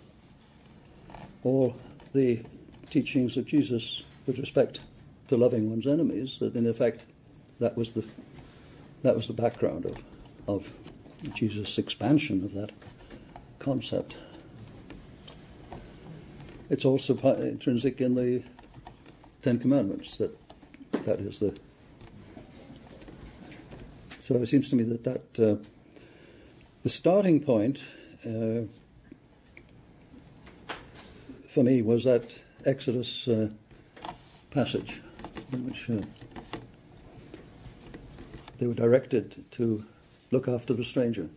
[1.42, 1.76] all
[2.14, 2.42] the
[2.90, 4.80] teachings of Jesus with respect
[5.28, 7.04] to loving one's enemies, that in effect
[7.60, 8.04] that was the,
[9.06, 10.02] that was the background of,
[10.48, 10.72] of
[11.32, 12.72] Jesus' expansion of that
[13.60, 14.16] concept.
[16.68, 18.42] It's also intrinsic in the
[19.42, 20.36] Ten Commandments that
[21.04, 21.56] that is the.
[24.18, 25.62] So it seems to me that that uh,
[26.82, 27.78] the starting point
[28.24, 28.62] uh,
[31.48, 32.34] for me was that
[32.64, 33.50] Exodus uh,
[34.50, 35.00] passage
[35.52, 36.00] which uh,
[38.58, 39.84] they were directed to
[40.30, 41.28] look after the stranger,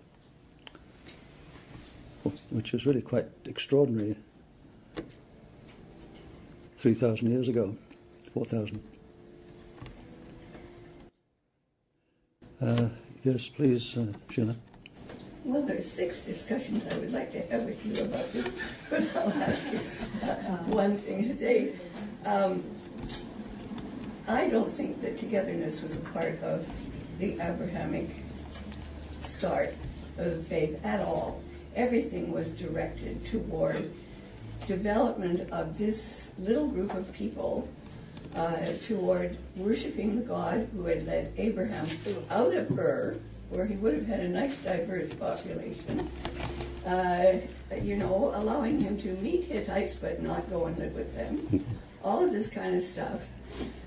[2.50, 4.16] which was really quite extraordinary
[6.78, 7.76] 3,000 years ago,
[8.34, 8.82] 4,000.
[12.62, 12.90] Uh,
[13.24, 14.56] yes, please, uh, Sheila.
[15.46, 18.54] Well, there's six discussions I would like to have with you about this,
[18.90, 19.80] but I'll ask you
[20.68, 21.74] one thing today.
[22.26, 22.64] Um,
[24.28, 26.68] I don't think that togetherness was a part of
[27.20, 28.10] the Abrahamic
[29.20, 29.76] start
[30.18, 31.42] of the faith at all.
[31.76, 33.92] Everything was directed toward
[34.66, 37.68] development of this little group of people
[38.36, 41.88] uh, toward worshiping the God who had led Abraham
[42.30, 46.10] out of Ur, where he would have had a nice diverse population,
[46.86, 47.34] uh,
[47.82, 51.66] you know, allowing him to meet Hittites but not go and live with them,
[52.04, 53.26] all of this kind of stuff,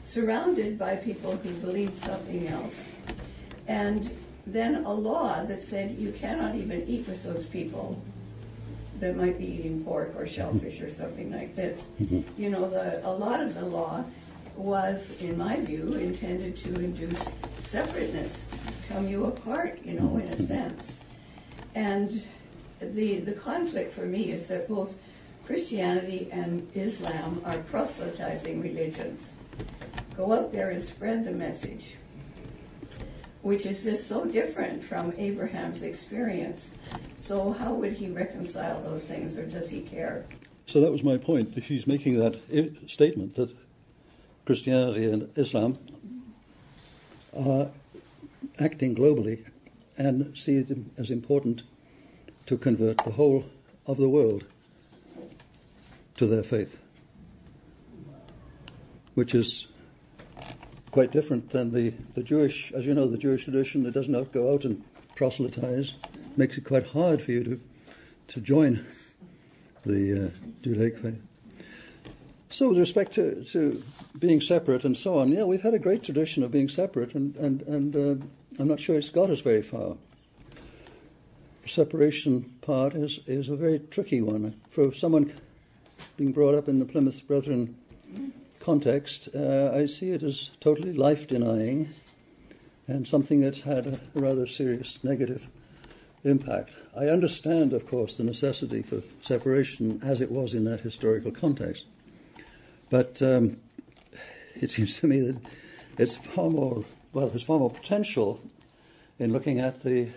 [0.04, 2.74] surrounded by people who believed something else.
[3.66, 4.10] And
[4.46, 8.02] then a law that said you cannot even eat with those people
[8.98, 11.82] that might be eating pork or shellfish or something like this.
[12.00, 12.40] Mm-hmm.
[12.40, 14.04] You know, the, a lot of the law
[14.56, 17.24] was, in my view, intended to induce
[17.64, 18.42] separateness,
[18.88, 20.44] come you apart, you know, in a mm-hmm.
[20.44, 20.98] sense.
[21.74, 22.24] And
[22.80, 24.94] the, the conflict for me is that both
[25.46, 29.32] Christianity and Islam are proselytizing religions.
[30.16, 31.96] Go out there and spread the message,
[33.42, 36.70] which is just so different from Abraham's experience.
[37.20, 40.24] So how would he reconcile those things, or does he care?
[40.66, 41.56] So that was my point.
[41.62, 42.40] He's making that
[42.86, 43.54] statement that
[44.46, 45.78] Christianity and Islam
[47.36, 47.68] are
[48.58, 49.44] acting globally
[49.98, 51.62] and see it as important
[52.46, 53.44] to convert the whole
[53.86, 54.44] of the world
[56.16, 56.78] to their faith,
[59.14, 59.66] which is
[60.92, 64.30] quite different than the, the Jewish, as you know, the Jewish tradition that does not
[64.30, 64.84] go out and
[65.16, 65.94] proselytize
[66.36, 67.60] makes it quite hard for you to,
[68.28, 68.84] to join
[69.84, 70.30] the uh,
[70.62, 71.20] Judaic faith.
[72.50, 73.82] So, with respect to, to
[74.18, 77.34] being separate and so on, yeah, we've had a great tradition of being separate, and,
[77.36, 78.24] and, and uh,
[78.58, 79.96] I'm not sure it's got us very far.
[81.62, 84.60] The separation part is, is a very tricky one.
[84.68, 85.32] For someone
[86.18, 87.74] being brought up in the Plymouth Brethren
[88.62, 91.88] context, uh, I see it as totally life denying
[92.86, 95.48] and something that's had a rather serious negative
[96.24, 96.76] impact.
[96.96, 101.86] I understand, of course, the necessity for separation as it was in that historical context.
[102.90, 103.56] But um,
[104.54, 105.40] it seems to me that
[105.98, 108.40] it's far more, well, there's far more potential
[109.18, 110.08] in looking at the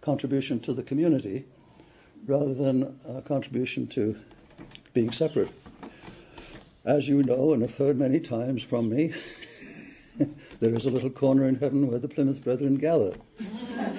[0.00, 1.44] contribution to the community
[2.26, 4.18] rather than a contribution to
[4.92, 5.50] being separate.
[6.84, 9.14] As you know and have heard many times from me,
[10.60, 13.14] there is a little corner in heaven where the Plymouth Brethren gather.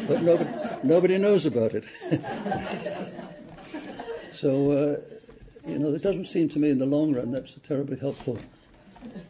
[0.07, 0.49] But nobody,
[0.83, 1.83] nobody knows about it.
[4.33, 4.97] so, uh,
[5.67, 8.37] you know, it doesn't seem to me in the long run that's a terribly helpful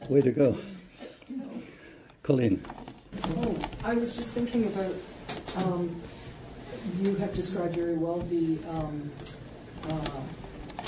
[0.09, 0.57] way to go.
[2.23, 2.61] Colleen.
[3.23, 4.93] Oh, I was just thinking about,
[5.55, 6.01] um,
[6.99, 9.11] you have described very well the um,
[9.87, 10.09] uh,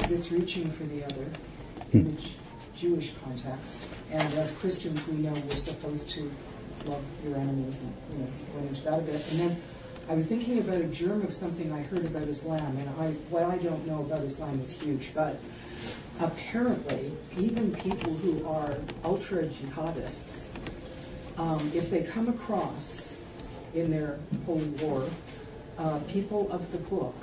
[0.09, 1.25] this reaching for the other
[1.91, 2.15] hmm.
[2.79, 3.79] Jewish context.
[4.11, 6.31] And as Christians, we know we're supposed to
[6.85, 9.31] love your enemies and you know went into that a bit.
[9.31, 9.61] And then
[10.09, 13.43] I was thinking about a germ of something I heard about Islam, and I what
[13.43, 15.39] I don't know about Islam is huge, but
[16.19, 20.47] apparently even people who are ultra jihadists,
[21.37, 23.15] um, if they come across
[23.73, 25.07] in their holy war
[25.77, 27.15] uh, people of the book,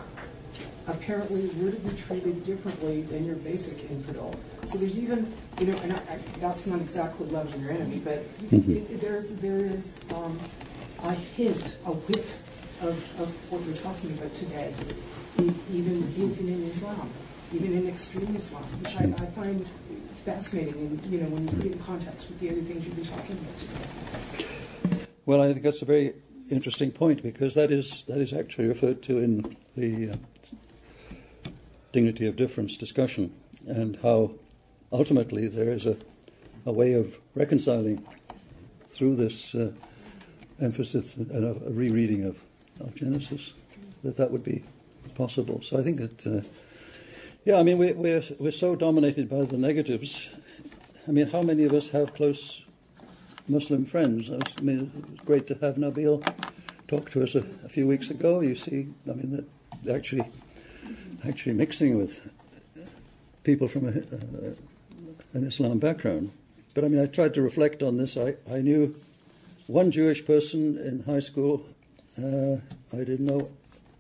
[0.87, 4.35] apparently would be treated differently than your basic infidel.
[4.64, 8.22] So there's even, you know, and I, I, that's not exactly loving your enemy, but
[8.51, 8.72] mm-hmm.
[8.72, 10.39] it, there's there is um,
[11.03, 12.39] a hint, a whiff
[12.82, 14.74] of, of what we're talking about today,
[15.39, 17.11] even even in Islam,
[17.53, 19.66] even in extreme Islam, which I, I find
[20.24, 20.74] fascinating.
[20.74, 23.07] And you know, when you put it in context with the other things you've been
[23.07, 25.07] talking about today.
[25.26, 26.14] Well, I think that's a very
[26.51, 30.16] interesting point because that is that is actually referred to in the uh,
[31.95, 33.32] dignity of difference discussion
[33.68, 34.32] and how
[34.90, 35.97] ultimately there is a,
[36.66, 38.05] a way of reconciling
[38.88, 39.70] through this uh,
[40.61, 42.40] emphasis and a, rereading of,
[42.80, 43.53] of Genesis
[44.03, 44.64] that that would be
[45.14, 45.62] possible.
[45.62, 46.42] So I think that, uh,
[47.45, 50.30] yeah, I mean, we, we're, we're so dominated by the negatives.
[51.07, 52.62] I mean, how many of us have close
[53.47, 54.30] Muslim friends?
[54.30, 56.26] I mean, it's great to have Nabil
[56.88, 58.40] talk to us a, a few weeks ago.
[58.40, 59.47] You see, I mean,
[59.84, 60.24] that actually,
[61.27, 62.20] actually mixing with
[63.43, 64.55] people from a, uh,
[65.35, 66.33] an Islam background.
[66.75, 68.16] But I mean, I tried to reflect on this.
[68.16, 68.97] I, I knew
[69.66, 71.64] one Jewish person in high school.
[72.18, 72.57] Uh,
[72.93, 73.49] I didn't know,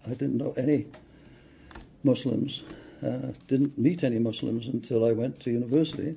[0.06, 0.86] I didn't know any
[2.02, 2.62] Muslims.
[3.02, 6.16] Uh, didn't meet any Muslims until I went to university.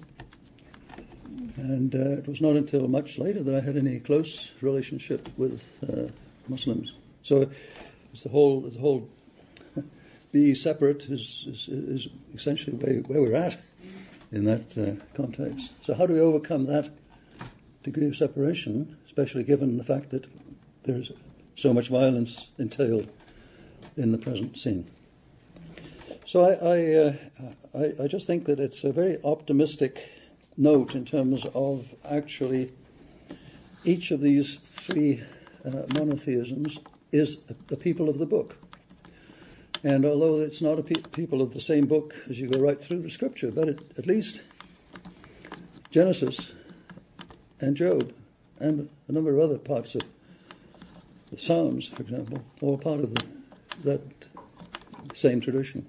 [1.57, 5.83] And uh, it was not until much later that I had any close relationship with
[5.83, 6.11] uh,
[6.47, 6.93] Muslims.
[7.23, 7.49] So
[8.13, 9.09] it's the whole, the whole
[10.37, 13.57] be separate is, is, is essentially where, where, we're at
[14.31, 15.71] in that uh, context.
[15.83, 16.89] So how do we overcome that
[17.83, 20.25] degree of separation, especially given the fact that
[20.83, 21.11] there's
[21.55, 23.09] so much violence entailed
[23.95, 24.85] in the present scene?
[26.25, 27.13] So I, I, uh,
[27.73, 30.11] I, I just think that it's a very optimistic
[30.55, 32.71] note in terms of actually
[33.83, 35.23] each of these three
[35.65, 36.79] uh, monotheisms
[37.11, 38.57] is a, a, people of the book.
[39.87, 42.77] And although it's not a pe- people of the same book as you go right
[42.83, 44.41] through the scripture, but it, at least
[45.91, 46.51] Genesis
[47.61, 48.11] and Job
[48.59, 50.01] and a number of other parts of
[51.31, 53.23] the Psalms, for example, all part of the,
[53.85, 54.01] that
[55.13, 55.87] same tradition.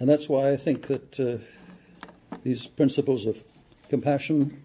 [0.00, 3.42] And that's why I think that uh, these principles of
[3.90, 4.64] compassion,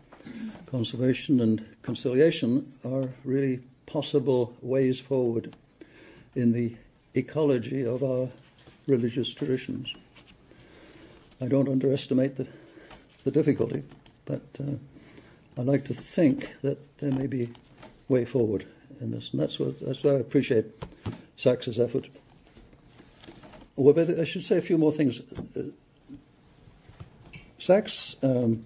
[0.68, 5.57] conservation, and conciliation are really possible ways forward
[6.36, 6.76] in the
[7.14, 8.30] ecology of our
[8.88, 9.94] religious traditions.
[11.42, 12.48] I don't underestimate the,
[13.24, 13.84] the difficulty,
[14.26, 14.74] but uh,
[15.58, 17.50] I like to think that there may be
[18.08, 18.66] way forward
[19.00, 20.66] in this, and that's what that's why I appreciate
[21.38, 22.08] Sacks's effort.
[23.76, 25.22] Well, but I should say a few more things.
[27.58, 28.66] Saxe um,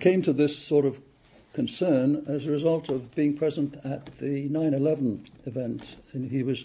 [0.00, 0.98] came to this sort of
[1.52, 6.64] concern as a result of being present at the 9/11 event, and he was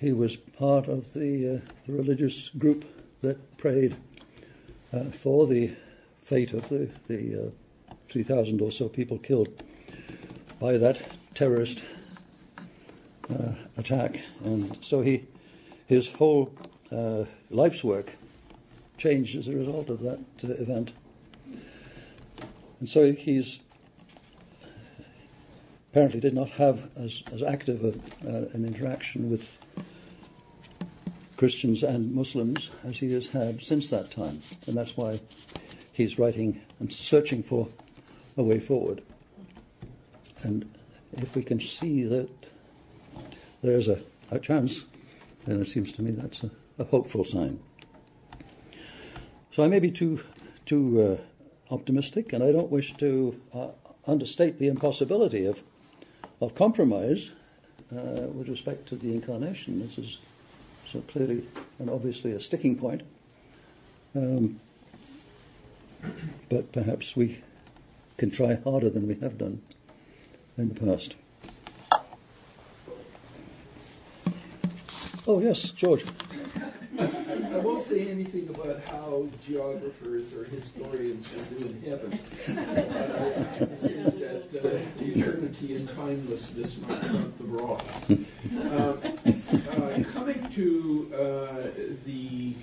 [0.00, 2.86] he was part of the, uh, the religious group
[3.20, 3.96] that prayed
[4.94, 5.74] uh, for the
[6.22, 9.48] fate of the the uh, 3,000 or so people killed
[10.58, 11.00] by that
[11.34, 11.84] terrorist
[13.30, 15.26] uh, attack, and so he
[15.86, 16.52] his whole
[16.92, 18.16] uh, life's work
[18.98, 20.92] changed as a result of that event.
[22.78, 23.60] And so he's
[25.90, 27.88] apparently did not have as, as active a,
[28.28, 29.58] uh, an interaction with
[31.36, 34.40] Christians and Muslims as he has had since that time.
[34.66, 35.20] And that's why
[35.92, 37.68] he's writing and searching for
[38.36, 39.02] a way forward.
[40.42, 40.72] And
[41.12, 42.30] if we can see that
[43.62, 44.84] there's a, a chance,
[45.46, 47.58] then it seems to me that's a, a hopeful sign.
[49.50, 50.22] So I may be too,
[50.66, 53.68] too uh, optimistic, and I don't wish to uh,
[54.06, 55.62] understate the impossibility of
[56.40, 57.30] of compromise
[57.92, 59.80] uh, with respect to the incarnation.
[59.80, 60.18] This is
[60.90, 61.46] so clearly
[61.78, 63.02] and obviously a sticking point.
[64.14, 64.60] Um,
[66.48, 67.42] but perhaps we
[68.16, 69.62] can try harder than we have done
[70.56, 71.14] in the past.
[75.26, 76.04] Oh, yes, George.
[77.52, 82.18] I won't say anything about how geographers or historians will do in heaven.
[82.48, 88.10] Uh, it seems that uh, eternity and timelessness might trump the rocks.
[88.70, 88.96] Uh,
[89.72, 91.70] uh, coming to uh,
[92.06, 92.54] the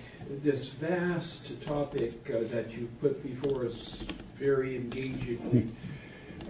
[0.41, 4.03] this vast topic uh, that you've put before us
[4.35, 5.67] very engagingly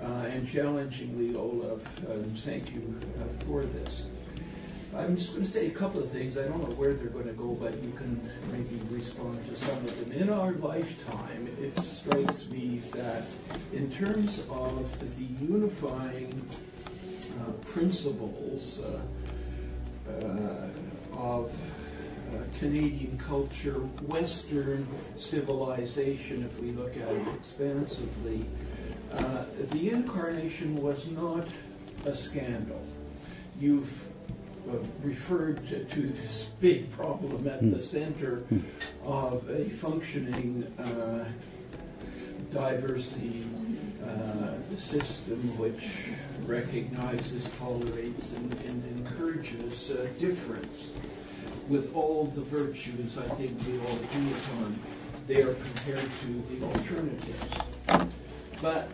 [0.02, 3.00] and challengingly, Olav, um, thank you
[3.46, 4.04] for this.
[4.98, 6.40] I'm just going to say a couple of things.
[6.40, 8.20] I don't know where they're going to go, but you can
[8.52, 10.12] maybe respond to some of them.
[10.12, 13.24] In our lifetime, it strikes me that
[13.74, 16.44] in terms of the unifying
[17.40, 20.70] uh, principles uh, uh,
[21.16, 28.46] of uh, Canadian culture, Western civilization, if we look at it expansively,
[29.14, 31.48] uh, the incarnation was not
[32.06, 32.84] a scandal.
[33.60, 34.07] You've
[35.04, 37.80] referred to, to, this big problem at the hmm.
[37.80, 38.60] center hmm.
[39.06, 41.26] of a functioning uh,
[42.52, 43.46] diversity,
[44.06, 46.06] uh, system which
[46.46, 50.92] recognizes, tolerates, and, and encourages uh, difference
[51.68, 54.80] with all the virtues I think we all agree upon
[55.28, 58.27] They are compared to the alternatives.
[58.62, 58.90] But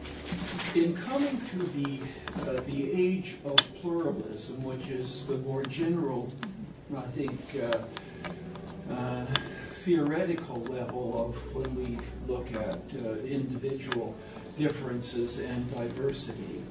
[0.75, 1.99] in coming to the,
[2.41, 6.31] uh, the age of pluralism, which is the more general,
[6.95, 9.25] I think, uh, uh,
[9.71, 11.97] theoretical level of when we
[12.27, 14.15] look at uh, individual
[14.57, 16.61] differences and diversity,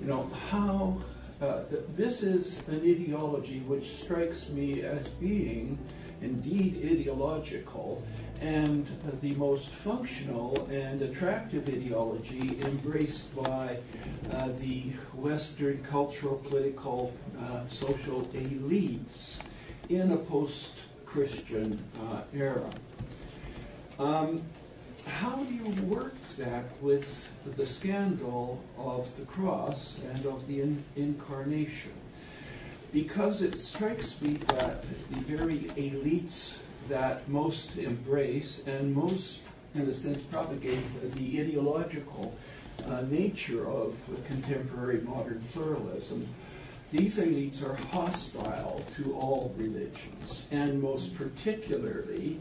[0.00, 0.98] you know, how
[1.40, 1.62] uh,
[1.94, 5.78] this is an ideology which strikes me as being
[6.20, 8.02] indeed ideological
[8.40, 8.86] and
[9.20, 13.76] the most functional and attractive ideology embraced by
[14.32, 14.82] uh, the
[15.14, 19.38] Western cultural, political, uh, social elites
[19.88, 20.72] in a post
[21.04, 22.70] Christian uh, era.
[23.98, 24.42] Um,
[25.06, 30.84] how do you work that with the scandal of the cross and of the in-
[30.96, 31.92] incarnation?
[32.92, 36.56] Because it strikes me that the very elites
[36.88, 39.40] that most embrace and most,
[39.74, 40.82] in a sense, propagate
[41.14, 42.36] the ideological
[42.86, 43.94] uh, nature of
[44.26, 46.26] contemporary modern pluralism,
[46.90, 52.40] these elites are hostile to all religions, and most particularly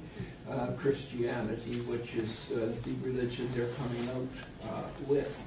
[0.49, 5.45] uh, Christianity, which is uh, the religion they're coming out uh, with.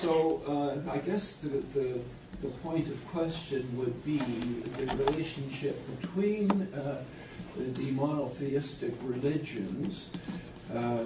[0.00, 1.98] So uh, I guess the, the,
[2.42, 7.02] the, point of question would be the relationship between uh,
[7.58, 10.06] the monotheistic religions,
[10.74, 11.04] uh,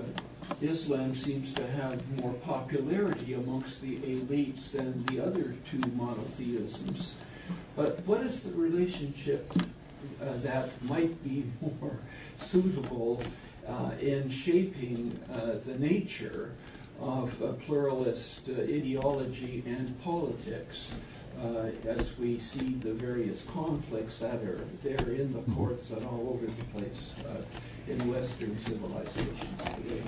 [0.61, 7.14] Islam seems to have more popularity amongst the elites than the other two monotheisms.
[7.76, 9.50] But what is the relationship
[10.20, 11.98] uh, that might be more
[12.38, 13.22] suitable
[13.66, 16.53] uh, in shaping uh, the nature
[17.00, 20.90] of pluralist uh, ideology and politics?
[21.41, 26.35] Uh, as we see the various conflicts that are there in the courts and all
[26.35, 27.43] over the place uh,
[27.91, 29.41] in Western civilizations
[29.76, 30.03] today?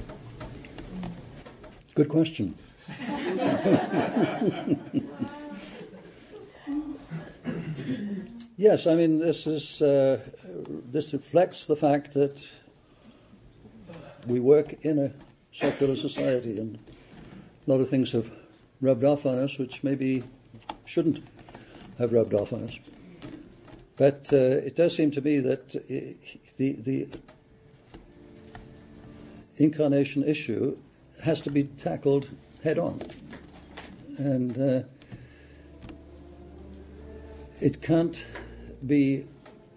[1.94, 2.54] Good question.
[8.56, 10.20] yes, I mean this is uh,
[10.90, 12.46] this reflects the fact that
[14.26, 15.12] we work in a
[15.52, 16.78] secular society, and
[17.66, 18.30] a lot of things have
[18.80, 20.24] rubbed off on us, which maybe
[20.84, 21.22] shouldn't
[21.98, 22.78] have rubbed off on us.
[23.96, 27.08] But uh, it does seem to me that uh, the, the
[29.56, 30.76] incarnation issue
[31.22, 32.28] has to be tackled
[32.62, 33.00] head on.
[34.18, 34.82] And uh,
[37.60, 38.26] it can't
[38.86, 39.26] be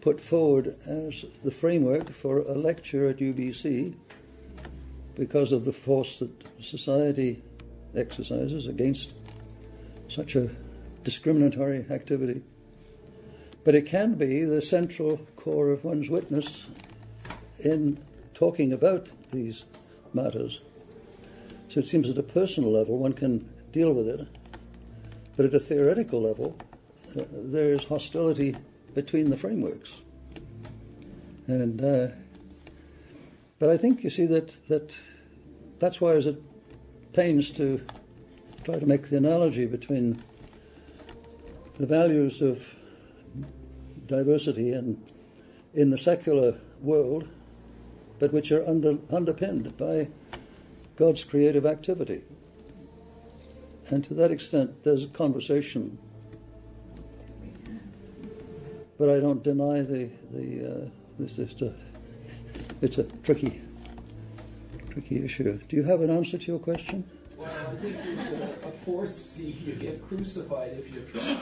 [0.02, 3.96] put forward as the framework for a lecture at UBC
[5.16, 6.32] because of the force that
[6.62, 7.44] society
[7.96, 9.14] exercises against
[10.08, 10.50] such a
[11.08, 12.42] discriminatory activity.
[13.64, 16.68] But it can be the central core of one's witness
[17.60, 18.04] in
[18.34, 19.64] talking about these
[20.14, 20.60] matters.
[21.70, 24.28] So it seems at a personal level one can deal with it,
[25.38, 26.58] but at a theoretical level,
[27.18, 28.58] uh, there is hostility
[28.94, 29.94] between the frameworks.
[31.48, 32.08] And uh,
[33.60, 34.98] but I think you see that that
[35.80, 36.36] that's why I was at
[37.14, 37.82] pains to
[38.66, 40.22] try to make the analogy between
[41.78, 42.76] the values of
[44.08, 45.02] diversity in,
[45.74, 47.28] in the secular world,
[48.20, 50.08] but which are under, underpinned by
[50.96, 52.24] God's creative activity.
[53.90, 56.00] And to that extent, there's a conversation.
[58.98, 61.74] But I don't deny the, the uh, this is a,
[62.82, 63.62] it's a tricky,
[64.90, 65.60] tricky issue.
[65.70, 67.08] Do you have an answer to your question?
[67.68, 69.58] Well, I think there's a, a fourth C.
[69.66, 71.34] You get crucified if you try.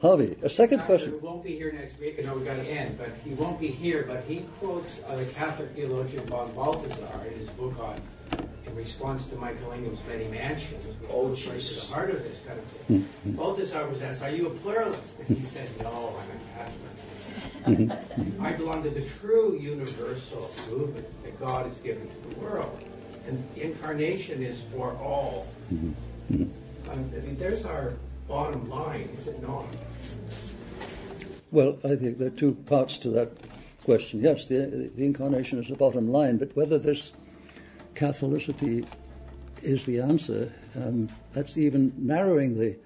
[0.00, 1.12] Harvey, a second question.
[1.12, 2.16] He won't be here next week.
[2.18, 4.04] I know we've got to end, but he won't be here.
[4.06, 8.02] But he quotes uh, the Catholic theologian von Balthasar in his book on,
[8.66, 12.22] in response to Michael Ingham's Many Mansions, which oh, goes right to the heart of
[12.24, 13.00] this kind of thing.
[13.00, 13.32] Mm-hmm.
[13.32, 15.18] Balthasar was asked, Are you a pluralist?
[15.26, 16.93] And he said, No, I'm a Catholic.
[17.66, 18.44] Mm-hmm.
[18.44, 22.84] I belong to the true universal movement that God has given to the world.
[23.26, 25.46] And the incarnation is for all.
[25.72, 26.34] Mm-hmm.
[26.34, 26.90] Mm-hmm.
[26.90, 27.94] Um, I mean, there's our
[28.28, 29.64] bottom line, is it not?
[31.50, 33.32] Well, I think there are two parts to that
[33.84, 34.20] question.
[34.20, 37.12] Yes, the, the incarnation is the bottom line, but whether this
[37.94, 38.86] Catholicity
[39.62, 42.76] is the answer, um, that's even narrowing the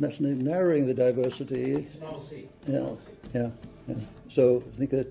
[0.00, 1.72] that's narrowing the diversity.
[1.72, 2.22] It's an all
[2.66, 2.90] Yeah,
[3.34, 3.50] yeah.
[3.88, 3.94] Yeah.
[4.28, 5.06] So I think are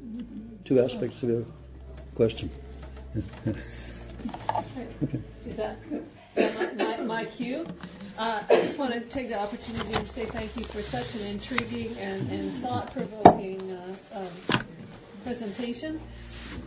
[0.63, 1.45] two aspects of your
[2.15, 2.49] question.
[3.15, 3.59] Okay.
[5.47, 5.78] Is that
[6.36, 7.65] my, my, my cue?
[8.17, 11.28] Uh, I just want to take the opportunity to say thank you for such an
[11.28, 14.65] intriguing and, and thought-provoking uh, um,
[15.23, 15.99] presentation,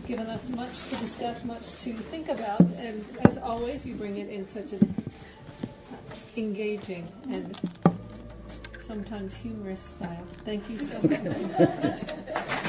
[0.06, 4.28] given us much to discuss, much to think about, and as always, you bring it
[4.28, 4.94] in such an
[6.36, 7.58] engaging and
[8.90, 10.26] sometimes humorous style.
[10.44, 11.20] Thank you so much.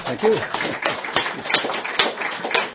[0.06, 0.22] Thank
[2.46, 2.51] you.